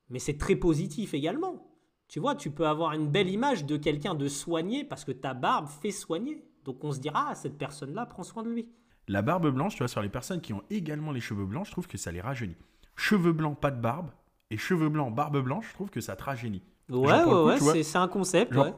mais 0.09 0.19
c'est 0.19 0.37
très 0.37 0.55
positif 0.55 1.13
également. 1.13 1.67
Tu 2.07 2.19
vois, 2.21 2.35
tu 2.35 2.51
peux 2.51 2.65
avoir 2.67 2.93
une 2.93 3.09
belle 3.09 3.29
image 3.29 3.65
de 3.65 3.75
quelqu'un 3.75 4.15
de 4.15 4.29
soigné 4.29 4.85
parce 4.85 5.03
que 5.03 5.11
ta 5.11 5.33
barbe 5.33 5.67
fait 5.67 5.91
soigner. 5.91 6.45
Donc 6.63 6.83
on 6.83 6.91
se 6.93 6.99
dira, 6.99 7.27
ah, 7.29 7.35
cette 7.35 7.57
personne-là 7.57 8.05
prend 8.05 8.23
soin 8.23 8.43
de 8.43 8.49
lui. 8.49 8.69
La 9.09 9.21
barbe 9.21 9.49
blanche, 9.49 9.73
tu 9.75 9.79
vois, 9.79 9.87
sur 9.89 10.01
les 10.01 10.09
personnes 10.09 10.41
qui 10.41 10.53
ont 10.53 10.63
également 10.69 11.11
les 11.11 11.21
cheveux 11.21 11.45
blancs, 11.45 11.65
je 11.65 11.71
trouve 11.71 11.87
que 11.87 11.97
ça 11.97 12.11
les 12.11 12.21
rajeunit. 12.21 12.57
Cheveux 12.97 13.31
blancs, 13.31 13.57
pas 13.59 13.71
de 13.71 13.79
barbe, 13.79 14.11
et 14.49 14.57
cheveux 14.57 14.89
blancs, 14.89 15.13
barbe 15.13 15.41
blanche, 15.41 15.67
je 15.69 15.73
trouve 15.73 15.89
que 15.89 16.01
ça 16.01 16.15
te 16.15 16.23
rajeunit. 16.23 16.63
Ouais, 16.89 17.07
Genre, 17.07 17.45
ouais, 17.45 17.57
coup, 17.59 17.65
ouais, 17.65 17.83
c'est 17.83 17.97
un 17.97 18.07
concept, 18.07 18.53
genre, 18.53 18.65
ouais. 18.65 18.73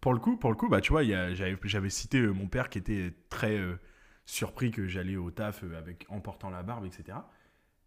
Pour 0.00 0.12
le 0.12 0.20
coup, 0.20 0.36
pour 0.36 0.50
le 0.50 0.56
coup, 0.56 0.68
bah 0.68 0.80
tu 0.80 0.92
vois, 0.92 1.02
j'avais 1.34 1.90
cité 1.90 2.18
euh, 2.18 2.32
mon 2.32 2.48
père 2.48 2.68
qui 2.68 2.78
était 2.78 3.12
très 3.28 3.56
euh, 3.56 3.78
surpris 4.24 4.70
que 4.70 4.86
j'allais 4.86 5.16
au 5.16 5.30
taf 5.30 5.62
euh, 5.64 5.78
avec 5.78 6.06
en 6.08 6.20
portant 6.20 6.50
la 6.50 6.62
barbe, 6.62 6.84
etc. 6.84 7.18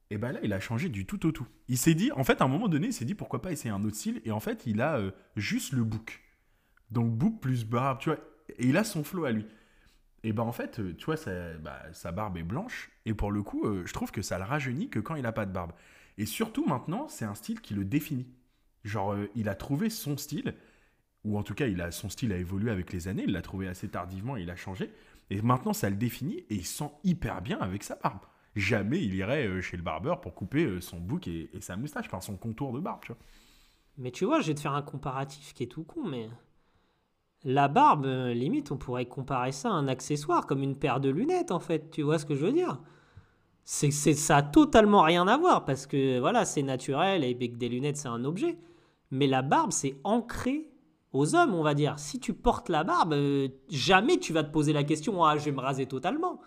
Et 0.09 0.17
bah 0.17 0.31
là, 0.31 0.39
il 0.43 0.53
a 0.53 0.59
changé 0.59 0.89
du 0.89 1.05
tout 1.05 1.25
au 1.27 1.31
tout. 1.31 1.48
Il 1.67 1.77
s'est 1.77 1.93
dit, 1.93 2.12
en 2.13 2.24
fait, 2.24 2.41
à 2.41 2.45
un 2.45 2.48
moment 2.48 2.67
donné, 2.67 2.88
il 2.88 2.93
s'est 2.93 3.05
dit 3.05 3.15
pourquoi 3.15 3.41
pas 3.41 3.51
essayer 3.51 3.69
un 3.69 3.83
autre 3.83 3.95
style. 3.95 4.21
Et 4.25 4.31
en 4.31 4.39
fait, 4.39 4.65
il 4.65 4.81
a 4.81 5.00
juste 5.36 5.71
le 5.71 5.83
bouc. 5.83 6.21
Donc 6.89 7.12
bouc 7.12 7.39
plus 7.39 7.63
barbe, 7.63 8.00
tu 8.00 8.09
vois. 8.09 8.17
Et 8.57 8.67
il 8.67 8.77
a 8.77 8.83
son 8.83 9.03
flow 9.03 9.25
à 9.25 9.31
lui. 9.31 9.45
Et 10.23 10.33
bah 10.33 10.43
en 10.43 10.51
fait, 10.51 10.79
euh, 10.79 10.95
tu 10.95 11.05
vois, 11.05 11.17
sa, 11.17 11.53
bah, 11.53 11.81
sa 11.93 12.11
barbe 12.11 12.38
est 12.38 12.43
blanche. 12.43 12.91
Et 13.05 13.13
pour 13.13 13.31
le 13.31 13.43
coup, 13.43 13.65
euh, 13.65 13.83
je 13.85 13.93
trouve 13.93 14.11
que 14.11 14.21
ça 14.21 14.38
le 14.38 14.43
rajeunit 14.43 14.89
que 14.89 14.99
quand 14.99 15.15
il 15.15 15.25
a 15.25 15.31
pas 15.31 15.45
de 15.45 15.51
barbe. 15.51 15.71
Et 16.17 16.25
surtout 16.25 16.65
maintenant, 16.65 17.07
c'est 17.07 17.25
un 17.25 17.35
style 17.35 17.61
qui 17.61 17.73
le 17.73 17.85
définit. 17.85 18.27
Genre, 18.83 19.13
euh, 19.13 19.29
il 19.35 19.49
a 19.49 19.55
trouvé 19.55 19.89
son 19.89 20.17
style 20.17 20.55
ou 21.25 21.38
en 21.38 21.43
tout 21.43 21.53
cas, 21.53 21.67
il 21.67 21.81
a, 21.81 21.91
son 21.91 22.09
style 22.09 22.31
a 22.31 22.38
évolué 22.38 22.71
avec 22.71 22.93
les 22.93 23.09
années, 23.09 23.25
il 23.27 23.33
l'a 23.33 23.41
trouvé 23.41 23.67
assez 23.67 23.89
tardivement, 23.89 24.38
il 24.38 24.49
a 24.49 24.55
changé, 24.55 24.89
et 25.29 25.41
maintenant 25.41 25.73
ça 25.73 25.89
le 25.89 25.97
définit, 25.97 26.45
et 26.49 26.55
il 26.55 26.65
se 26.65 26.77
sent 26.77 26.91
hyper 27.03 27.41
bien 27.41 27.60
avec 27.60 27.84
sa 27.84 27.95
barbe. 27.95 28.21
Jamais 28.55 29.03
il 29.03 29.13
irait 29.15 29.62
chez 29.62 29.75
le 29.75 29.84
barbeur 29.84 30.21
pour 30.21 30.34
couper 30.34 30.79
son 30.79 30.97
bouc 30.97 31.27
et, 31.27 31.49
et 31.53 31.60
sa 31.60 31.75
moustache, 31.75 32.05
enfin 32.05 32.21
son 32.21 32.38
contour 32.38 32.71
de 32.71 32.79
barbe, 32.79 33.01
tu 33.03 33.12
vois. 33.12 33.21
Mais 33.97 34.12
tu 34.12 34.23
vois, 34.23 34.39
je 34.39 34.47
vais 34.47 34.55
te 34.55 34.62
faire 34.62 34.73
un 34.73 34.82
comparatif 34.82 35.53
qui 35.53 35.63
est 35.63 35.67
tout 35.67 35.84
con, 35.84 36.08
mais 36.08 36.29
la 37.43 37.67
barbe, 37.67 38.06
euh, 38.06 38.34
limite, 38.34 38.71
on 38.71 38.78
pourrait 38.78 39.06
comparer 39.06 39.52
ça 39.52 39.69
à 39.69 39.73
un 39.73 39.88
accessoire, 39.88 40.45
comme 40.45 40.63
une 40.63 40.75
paire 40.75 40.99
de 40.99 41.10
lunettes, 41.10 41.52
en 41.52 41.60
fait. 41.60 41.89
Tu 41.91 42.02
vois 42.02 42.19
ce 42.19 42.25
que 42.25 42.36
je 42.36 42.45
veux 42.45 42.52
dire? 42.52 42.82
C'est, 43.63 43.91
Ça 43.91 44.38
a 44.38 44.41
totalement 44.43 45.04
rien 45.04 45.28
à 45.28 45.38
voir, 45.38 45.65
parce 45.65 45.88
que 45.88 46.19
voilà, 46.19 46.45
c'est 46.45 46.63
naturel, 46.63 47.23
et 47.23 47.36
que 47.36 47.56
des 47.58 47.69
lunettes, 47.69 47.97
c'est 47.97 48.08
un 48.08 48.25
objet. 48.25 48.58
Mais 49.12 49.28
la 49.28 49.41
barbe, 49.41 49.71
c'est 49.71 49.97
ancré 50.04 50.69
aux 51.13 51.36
hommes, 51.36 51.54
on 51.54 51.63
va 51.63 51.73
dire. 51.75 51.97
Si 51.99 52.19
tu 52.19 52.34
portes 52.34 52.69
la 52.69 52.84
barbe, 52.84 53.13
euh, 53.13 53.47
jamais 53.69 54.19
tu 54.19 54.34
vas 54.34 54.43
te 54.43 54.52
poser 54.52 54.73
la 54.73 54.84
question, 54.84 55.23
ah, 55.23 55.38
je 55.38 55.45
vais 55.45 55.52
me 55.52 55.62
raser 55.62 55.86
totalement. 55.88 56.41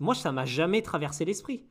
Moi, 0.00 0.14
ça 0.14 0.32
m'a 0.32 0.46
jamais 0.46 0.82
traversé 0.82 1.24
l'esprit. 1.24 1.66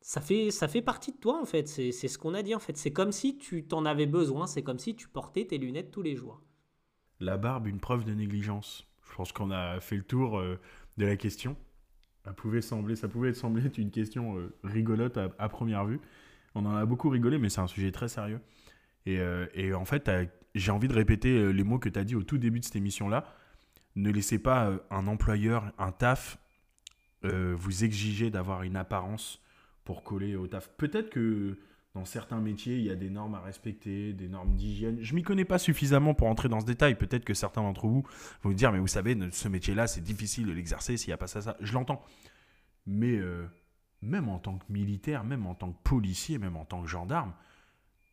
Ça 0.00 0.20
fait, 0.20 0.50
ça 0.50 0.68
fait 0.68 0.82
partie 0.82 1.12
de 1.12 1.16
toi, 1.18 1.40
en 1.40 1.46
fait. 1.46 1.68
C'est, 1.68 1.92
c'est 1.92 2.08
ce 2.08 2.18
qu'on 2.18 2.34
a 2.34 2.42
dit, 2.42 2.54
en 2.54 2.58
fait. 2.58 2.76
C'est 2.76 2.92
comme 2.92 3.12
si 3.12 3.38
tu 3.38 3.66
t'en 3.66 3.84
avais 3.86 4.06
besoin. 4.06 4.46
C'est 4.46 4.62
comme 4.62 4.78
si 4.78 4.96
tu 4.96 5.08
portais 5.08 5.46
tes 5.46 5.58
lunettes 5.58 5.90
tous 5.90 6.02
les 6.02 6.16
jours. 6.16 6.42
La 7.20 7.36
barbe, 7.36 7.66
une 7.66 7.80
preuve 7.80 8.04
de 8.04 8.12
négligence. 8.12 8.86
Je 9.10 9.14
pense 9.14 9.32
qu'on 9.32 9.50
a 9.50 9.80
fait 9.80 9.96
le 9.96 10.02
tour 10.02 10.38
euh, 10.38 10.58
de 10.96 11.06
la 11.06 11.16
question. 11.16 11.56
Ça 12.24 12.32
pouvait 12.32 12.62
sembler, 12.62 12.96
ça 12.96 13.08
pouvait 13.08 13.34
sembler 13.34 13.66
être 13.66 13.78
une 13.78 13.90
question 13.90 14.38
euh, 14.38 14.52
rigolote 14.64 15.18
à, 15.18 15.48
première 15.48 15.84
vue. 15.84 16.00
On 16.54 16.64
en 16.66 16.74
a 16.74 16.84
beaucoup 16.86 17.10
rigolé, 17.10 17.38
mais 17.38 17.48
c'est 17.48 17.60
un 17.60 17.66
sujet 17.66 17.92
très 17.92 18.08
sérieux. 18.08 18.40
Et, 19.06 19.18
euh, 19.20 19.46
et 19.54 19.74
en 19.74 19.84
fait, 19.84 20.10
j'ai 20.54 20.70
envie 20.70 20.88
de 20.88 20.94
répéter 20.94 21.52
les 21.52 21.64
mots 21.64 21.78
que 21.78 21.88
tu 21.88 21.98
as 21.98 22.04
dit 22.04 22.16
au 22.16 22.22
tout 22.22 22.38
début 22.38 22.60
de 22.60 22.64
cette 22.64 22.76
émission-là. 22.76 23.24
Ne 23.96 24.10
laissez 24.10 24.38
pas 24.38 24.72
un 24.90 25.06
employeur, 25.06 25.72
un 25.78 25.92
taf, 25.92 26.38
vous 27.22 27.84
exiger 27.84 28.30
d'avoir 28.30 28.62
une 28.62 28.76
apparence 28.76 29.40
pour 29.84 30.02
coller 30.02 30.36
au 30.36 30.46
taf. 30.46 30.68
Peut-être 30.76 31.10
que 31.10 31.58
dans 31.94 32.04
certains 32.04 32.40
métiers, 32.40 32.76
il 32.76 32.84
y 32.84 32.90
a 32.90 32.96
des 32.96 33.10
normes 33.10 33.34
à 33.34 33.40
respecter, 33.40 34.12
des 34.12 34.28
normes 34.28 34.54
d'hygiène. 34.54 34.98
Je 35.00 35.14
m'y 35.14 35.22
connais 35.22 35.44
pas 35.44 35.58
suffisamment 35.58 36.14
pour 36.14 36.28
entrer 36.28 36.48
dans 36.48 36.60
ce 36.60 36.66
détail. 36.66 36.96
Peut-être 36.96 37.24
que 37.24 37.34
certains 37.34 37.62
d'entre 37.62 37.86
vous 37.86 38.02
vont 38.42 38.50
vous 38.50 38.54
dire, 38.54 38.72
mais 38.72 38.78
vous 38.78 38.88
savez, 38.88 39.16
ce 39.30 39.48
métier-là, 39.48 39.86
c'est 39.86 40.00
difficile 40.00 40.46
de 40.46 40.52
l'exercer 40.52 40.96
s'il 40.96 41.10
n'y 41.10 41.14
a 41.14 41.18
pas 41.18 41.28
ça, 41.28 41.40
ça. 41.40 41.56
Je 41.60 41.72
l'entends. 41.72 42.02
Mais 42.86 43.16
euh, 43.16 43.46
même 44.02 44.28
en 44.28 44.38
tant 44.38 44.58
que 44.58 44.64
militaire, 44.70 45.24
même 45.24 45.46
en 45.46 45.54
tant 45.54 45.72
que 45.72 45.82
policier, 45.84 46.38
même 46.38 46.56
en 46.56 46.64
tant 46.64 46.82
que 46.82 46.88
gendarme, 46.88 47.32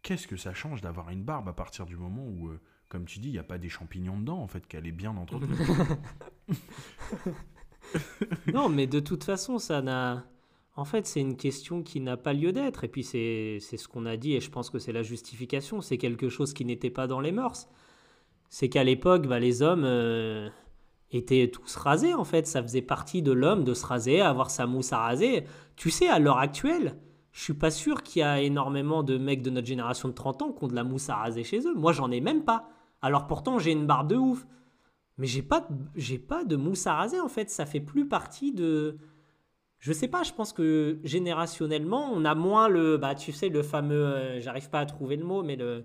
qu'est-ce 0.04 0.28
que 0.28 0.38
ça 0.38 0.54
change 0.54 0.82
d'avoir 0.82 1.10
une 1.10 1.24
barbe 1.24 1.50
à 1.50 1.54
partir 1.54 1.86
du 1.86 1.98
moment 1.98 2.24
où, 2.24 2.50
euh, 2.50 2.62
comme 2.88 3.06
tu 3.06 3.20
dis, 3.20 3.30
il 3.30 3.34
n'y 3.34 3.39
a 3.39 3.44
pas 3.44 3.58
des 3.58 3.70
champignons 3.70 4.20
dedans, 4.20 4.41
en 4.41 4.48
fait, 4.48 4.67
qu'elle 4.67 4.86
est 4.86 4.91
bien 4.91 5.17
entretenue? 5.17 5.56
Non, 8.54 8.70
mais 8.70 8.88
de 8.88 9.00
toute 9.00 9.24
façon, 9.24 9.60
ça 9.60 9.82
n'a. 9.82 10.26
En 10.75 10.86
fait, 10.86 11.05
c'est 11.05 11.19
une 11.19 11.36
question 11.36 11.84
qui 11.84 11.99
n'a 11.99 12.17
pas 12.17 12.34
lieu 12.34 12.51
d'être. 12.51 12.84
Et 12.84 12.88
puis, 12.88 13.03
c'est 13.03 13.60
ce 13.60 13.88
qu'on 13.88 14.05
a 14.05 14.17
dit, 14.17 14.36
et 14.36 14.39
je 14.39 14.49
pense 14.49 14.69
que 14.69 14.79
c'est 14.79 14.93
la 14.93 15.03
justification. 15.03 15.81
C'est 15.81 15.97
quelque 15.97 16.29
chose 16.29 16.53
qui 16.53 16.65
n'était 16.65 16.89
pas 16.89 17.07
dans 17.07 17.19
les 17.19 17.31
mœurs. 17.31 17.67
C'est 18.49 18.69
qu'à 18.69 18.84
l'époque, 18.84 19.27
bah, 19.27 19.39
les 19.39 19.62
hommes 19.62 19.84
euh, 19.86 20.49
étaient 21.12 21.49
tous 21.49 21.75
rasés, 21.75 22.13
en 22.13 22.23
fait. 22.23 22.47
Ça 22.47 22.62
faisait 22.62 22.81
partie 22.81 23.21
de 23.21 23.31
l'homme 23.31 23.63
de 23.63 23.73
se 23.73 23.86
raser, 23.86 24.21
avoir 24.21 24.49
sa 24.49 24.65
mousse 24.65 24.93
à 24.93 24.99
raser. 24.99 25.43
Tu 25.75 25.89
sais, 25.89 26.07
à 26.07 26.19
l'heure 26.19 26.39
actuelle, 26.39 26.97
je 27.31 27.43
suis 27.43 27.53
pas 27.53 27.71
sûr 27.71 28.03
qu'il 28.03 28.21
y 28.21 28.23
a 28.23 28.41
énormément 28.41 29.03
de 29.03 29.17
mecs 29.17 29.41
de 29.41 29.49
notre 29.49 29.67
génération 29.67 30.10
de 30.10 30.13
30 30.13 30.41
ans 30.41 30.51
qui 30.51 30.63
ont 30.63 30.67
de 30.67 30.75
la 30.75 30.84
mousse 30.84 31.10
à 31.10 31.15
raser 31.15 31.43
chez 31.43 31.60
eux. 31.67 31.73
Moi, 31.75 31.93
j'en 31.93 32.12
ai 32.12 32.21
même 32.21 32.43
pas. 32.43 32.69
Alors 33.01 33.27
pourtant, 33.27 33.57
j'ai 33.57 33.71
une 33.71 33.88
barbe 33.88 34.10
de 34.10 34.15
ouf. 34.15 34.45
Mais 35.17 35.27
j'ai 35.27 35.41
pas, 35.41 35.67
j'ai 35.95 36.17
pas 36.17 36.43
de 36.43 36.55
mousse 36.55 36.88
à 36.88 36.95
raser 36.95 37.19
en 37.19 37.27
fait. 37.27 37.49
Ça 37.49 37.65
fait 37.65 37.79
plus 37.79 38.07
partie 38.07 38.53
de. 38.53 38.97
Je 39.82 39.91
sais 39.94 40.08
pas, 40.08 40.24
je 40.24 40.32
pense 40.32 40.54
que 40.54 41.00
générationnellement, 41.04 42.10
on 42.13 42.24
a 42.24 42.36
moins 42.36 42.70
le. 42.70 42.98
Bah, 42.98 43.15
tu 43.15 43.32
sais, 43.34 43.50
le 43.50 43.63
fameux. 43.63 44.06
euh, 44.06 44.39
J'arrive 44.39 44.70
pas 44.70 44.80
à 44.80 44.86
trouver 44.86 45.17
le 45.17 45.26
mot, 45.26 45.44
mais 45.44 45.56
le. 45.58 45.84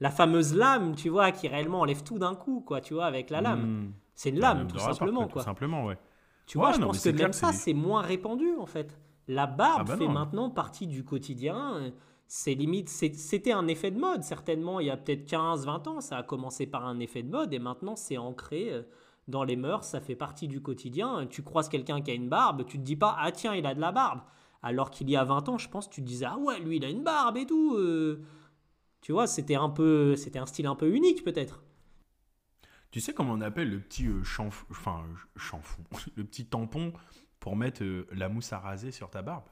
La 0.00 0.10
fameuse 0.10 0.54
lame, 0.56 0.94
tu 0.96 1.10
vois, 1.10 1.30
qui 1.30 1.46
réellement 1.46 1.80
enlève 1.80 2.02
tout 2.02 2.18
d'un 2.18 2.34
coup, 2.34 2.60
quoi, 2.60 2.80
tu 2.80 2.94
vois, 2.94 3.04
avec 3.04 3.30
la 3.30 3.40
lame. 3.40 3.62
Hmm. 3.62 3.92
C'est 4.14 4.30
une 4.30 4.40
La 4.40 4.54
lame, 4.54 4.66
tout 4.66 4.78
simplement, 4.78 5.26
Tout 5.26 5.34
quoi. 5.34 5.42
simplement, 5.42 5.84
ouais. 5.84 5.98
Tu 6.46 6.58
Ouais, 6.58 6.64
vois, 6.64 6.72
je 6.72 6.80
pense 6.80 7.02
que 7.04 7.10
même 7.10 7.32
ça, 7.32 7.52
c'est 7.52 7.72
moins 7.74 8.02
répandu, 8.02 8.48
en 8.58 8.66
fait. 8.66 8.98
La 9.28 9.46
barbe 9.46 9.82
Ah 9.82 9.84
bah 9.84 9.96
fait 9.96 10.06
non. 10.06 10.12
maintenant 10.12 10.50
partie 10.50 10.86
du 10.88 11.04
quotidien. 11.04 11.92
C'est 12.26 12.54
limite, 12.54 12.88
c'était 12.88 13.52
un 13.52 13.68
effet 13.68 13.90
de 13.90 13.98
mode, 14.00 14.22
certainement, 14.24 14.80
il 14.80 14.86
y 14.86 14.90
a 14.90 14.96
peut-être 14.96 15.24
15, 15.26 15.66
20 15.66 15.86
ans. 15.86 16.00
Ça 16.00 16.16
a 16.18 16.22
commencé 16.22 16.66
par 16.66 16.86
un 16.86 16.98
effet 16.98 17.22
de 17.22 17.30
mode 17.30 17.52
et 17.54 17.58
maintenant, 17.58 17.94
c'est 17.94 18.16
ancré 18.18 18.72
euh, 18.72 18.82
dans 19.28 19.44
les 19.44 19.56
mœurs. 19.56 19.84
Ça 19.84 20.00
fait 20.00 20.16
partie 20.16 20.48
du 20.48 20.60
quotidien. 20.62 21.26
Tu 21.28 21.42
croises 21.42 21.68
quelqu'un 21.68 22.00
qui 22.02 22.10
a 22.10 22.14
une 22.14 22.28
barbe, 22.28 22.64
tu 22.66 22.78
te 22.78 22.82
dis 22.84 22.96
pas, 22.96 23.16
ah 23.18 23.32
tiens, 23.32 23.54
il 23.54 23.66
a 23.66 23.74
de 23.74 23.80
la 23.80 23.92
barbe. 23.92 24.20
Alors 24.62 24.90
qu'il 24.90 25.10
y 25.10 25.16
a 25.16 25.24
20 25.24 25.48
ans, 25.48 25.58
je 25.58 25.68
pense, 25.68 25.90
tu 25.90 26.02
te 26.02 26.06
disais, 26.06 26.26
ah 26.26 26.38
ouais, 26.38 26.60
lui, 26.60 26.76
il 26.76 26.84
a 26.84 26.88
une 26.90 27.02
barbe 27.04 27.36
et 27.36 27.46
tout. 27.46 27.74
euh. 27.76 28.22
Tu 29.02 29.12
vois, 29.12 29.26
c'était 29.28 29.56
un 29.56 29.70
peu, 29.70 30.16
c'était 30.16 30.38
un 30.40 30.46
style 30.46 30.66
un 30.66 30.76
peu 30.76 30.90
unique, 30.94 31.24
peut-être. 31.24 31.62
Tu 32.92 33.00
sais 33.00 33.12
comment 33.12 33.32
on 33.32 33.40
appelle 33.40 33.70
le 33.70 33.80
petit 33.80 34.06
euh, 34.06 34.22
chanf- 34.22 34.64
enfin, 34.70 35.02
le 36.16 36.24
petit 36.24 36.46
tampon 36.46 36.92
pour 37.40 37.56
mettre 37.56 37.82
euh, 37.82 38.06
la 38.12 38.28
mousse 38.28 38.52
à 38.52 38.60
raser 38.60 38.92
sur 38.92 39.10
ta 39.10 39.22
barbe? 39.22 39.44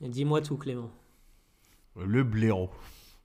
Dis-moi 0.00 0.40
tout, 0.40 0.56
Clément. 0.56 0.90
Le 1.96 2.22
blaireau. 2.24 2.70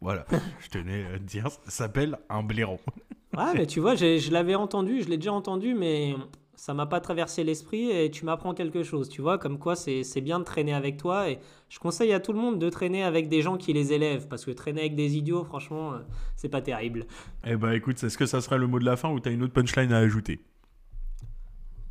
Voilà, 0.04 0.26
je 0.60 0.68
tenais 0.68 1.06
à 1.06 1.18
te 1.18 1.24
dire, 1.24 1.50
ça 1.50 1.72
s'appelle 1.72 2.20
un 2.30 2.44
blaireau. 2.44 2.80
Ouais, 3.38 3.54
mais 3.56 3.66
tu 3.66 3.80
vois, 3.80 3.96
je 3.96 4.32
l'avais 4.32 4.56
entendu, 4.56 5.02
je 5.02 5.08
l'ai 5.08 5.16
déjà 5.16 5.32
entendu, 5.32 5.74
mais 5.74 6.13
ça 6.56 6.74
m'a 6.74 6.86
pas 6.86 7.00
traversé 7.00 7.46
l'esprit 7.46 7.89
et 7.89 8.12
tu 8.12 8.26
m'apprends 8.26 8.54
quelque 8.54 8.84
chose, 8.84 9.08
tu 9.08 9.22
vois, 9.22 9.38
comme 9.38 9.58
quoi 9.58 9.78
c'est 9.78 10.22
bien 10.22 10.39
de 10.39 10.44
traîner 10.44 10.74
avec 10.74 10.98
toi 10.98 11.30
et 11.30 11.39
je 11.70 11.80
conseille 11.80 12.12
à 12.12 12.20
tout 12.20 12.34
le 12.34 12.39
monde 12.39 12.60
de 12.60 12.70
traîner 12.70 13.02
avec 13.04 13.30
des 13.30 13.42
gens 13.42 13.56
qui 13.56 13.72
les 13.72 13.94
élèvent 13.94 14.28
parce 14.28 14.44
que 14.44 14.52
traîner 14.52 14.82
avec 14.82 14.96
des 14.96 15.16
idiots, 15.16 15.46
franchement, 15.46 15.94
euh, 15.94 16.00
c'est 16.36 16.50
pas 16.50 16.62
terrible. 16.62 17.06
Eh 17.46 17.56
bah 17.56 17.74
écoute, 17.74 18.04
est-ce 18.04 18.18
que 18.18 18.26
ça 18.26 18.42
sera 18.42 18.58
le 18.58 18.68
mot 18.68 18.80
de 18.80 18.86
la 18.86 18.98
fin 18.98 19.10
ou 19.10 19.22
t'as 19.22 19.32
une 19.32 19.42
autre 19.42 19.54
punchline 19.54 19.94
à 19.94 20.00
ajouter? 20.00 20.42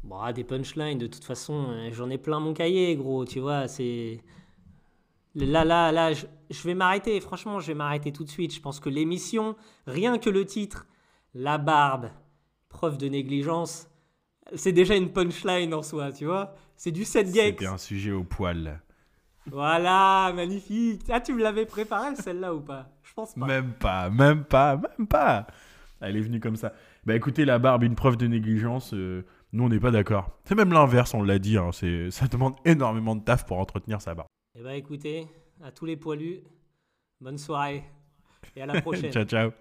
Bon, 0.05 0.17
ah, 0.21 0.35
des 0.35 0.45
punchlines, 0.45 0.99
de 0.99 1.07
toute 1.07 1.25
façon, 1.25 1.65
euh, 1.71 1.89
j'en 1.93 2.11
ai 2.11 2.19
plein 2.19 2.41
mon 2.41 2.53
cahier, 2.53 2.95
gros, 2.95 3.25
tu 3.25 3.41
vois, 3.41 3.69
c'est... 3.69 4.21
Là, 5.35 5.65
là, 5.65 5.93
là, 5.93 6.13
je, 6.13 6.27
je 6.51 6.63
vais 6.63 6.75
m'arrêter, 6.75 7.19
franchement, 7.21 7.59
je 7.61 7.69
vais 7.69 7.75
m'arrêter 7.75 8.13
tout 8.13 8.25
de 8.25 8.29
suite. 8.29 8.55
Je 8.55 8.61
pense 8.61 8.81
que 8.81 8.89
l'émission, 8.89 9.57
rien 9.87 10.19
que 10.19 10.31
le 10.31 10.45
titre, 10.45 10.87
La 11.35 11.57
barbe, 11.59 12.11
preuve 12.69 12.99
de 12.99 13.09
négligence, 13.09 13.89
c'est 14.55 14.73
déjà 14.73 14.95
une 14.97 15.13
punchline 15.13 15.73
en 15.73 15.83
soi, 15.83 16.13
tu 16.13 16.27
vois. 16.27 16.55
C'est 16.77 16.91
du 16.91 17.05
set 17.05 17.33
gex. 17.33 17.59
C'était 17.59 17.67
un 17.67 17.79
sujet 17.79 18.13
au 18.13 18.25
poil. 18.25 18.83
Voilà, 19.47 20.33
magnifique. 20.35 21.03
Ah, 21.09 21.21
tu 21.21 21.33
me 21.33 21.43
l'avais 21.43 21.67
préparé 21.67 22.15
celle-là 22.17 22.55
ou 22.55 22.61
pas? 22.61 22.91
Je 23.03 23.13
pense 23.15 23.35
pas. 23.35 23.47
Même 23.47 23.73
pas, 23.73 24.11
même 24.11 24.45
pas, 24.45 24.77
même 24.77 25.07
pas. 25.07 25.47
Elle 26.01 26.17
est 26.17 26.21
venue 26.21 26.41
comme 26.41 26.57
ça. 26.57 26.73
Bah 27.05 27.15
écoutez, 27.15 27.45
la 27.45 27.59
barbe, 27.59 27.85
une 27.85 27.95
preuve 27.95 28.17
de 28.17 28.27
négligence, 28.27 28.93
euh, 28.95 29.25
nous 29.53 29.65
on 29.65 29.69
n'est 29.69 29.81
pas 29.81 29.91
d'accord. 29.91 30.39
C'est 30.45 30.55
même 30.55 30.73
l'inverse, 30.73 31.15
on 31.15 31.23
l'a 31.23 31.39
dit, 31.39 31.57
hein, 31.57 31.71
c'est, 31.73 32.11
ça 32.11 32.27
demande 32.27 32.55
énormément 32.65 33.17
de 33.17 33.23
taf 33.23 33.47
pour 33.47 33.59
entretenir 33.59 34.01
sa 34.01 34.15
barbe. 34.15 34.29
Eh 34.55 34.63
bah 34.63 34.75
écoutez, 34.77 35.27
à 35.63 35.73
tous 35.73 35.87
les 35.87 35.97
poilus, 35.97 36.41
bonne 37.21 37.39
soirée 37.39 37.85
et 38.57 38.63
à 38.63 38.67
la 38.67 38.75
prochaine. 38.83 39.13
ciao, 39.13 39.25
ciao. 39.25 39.53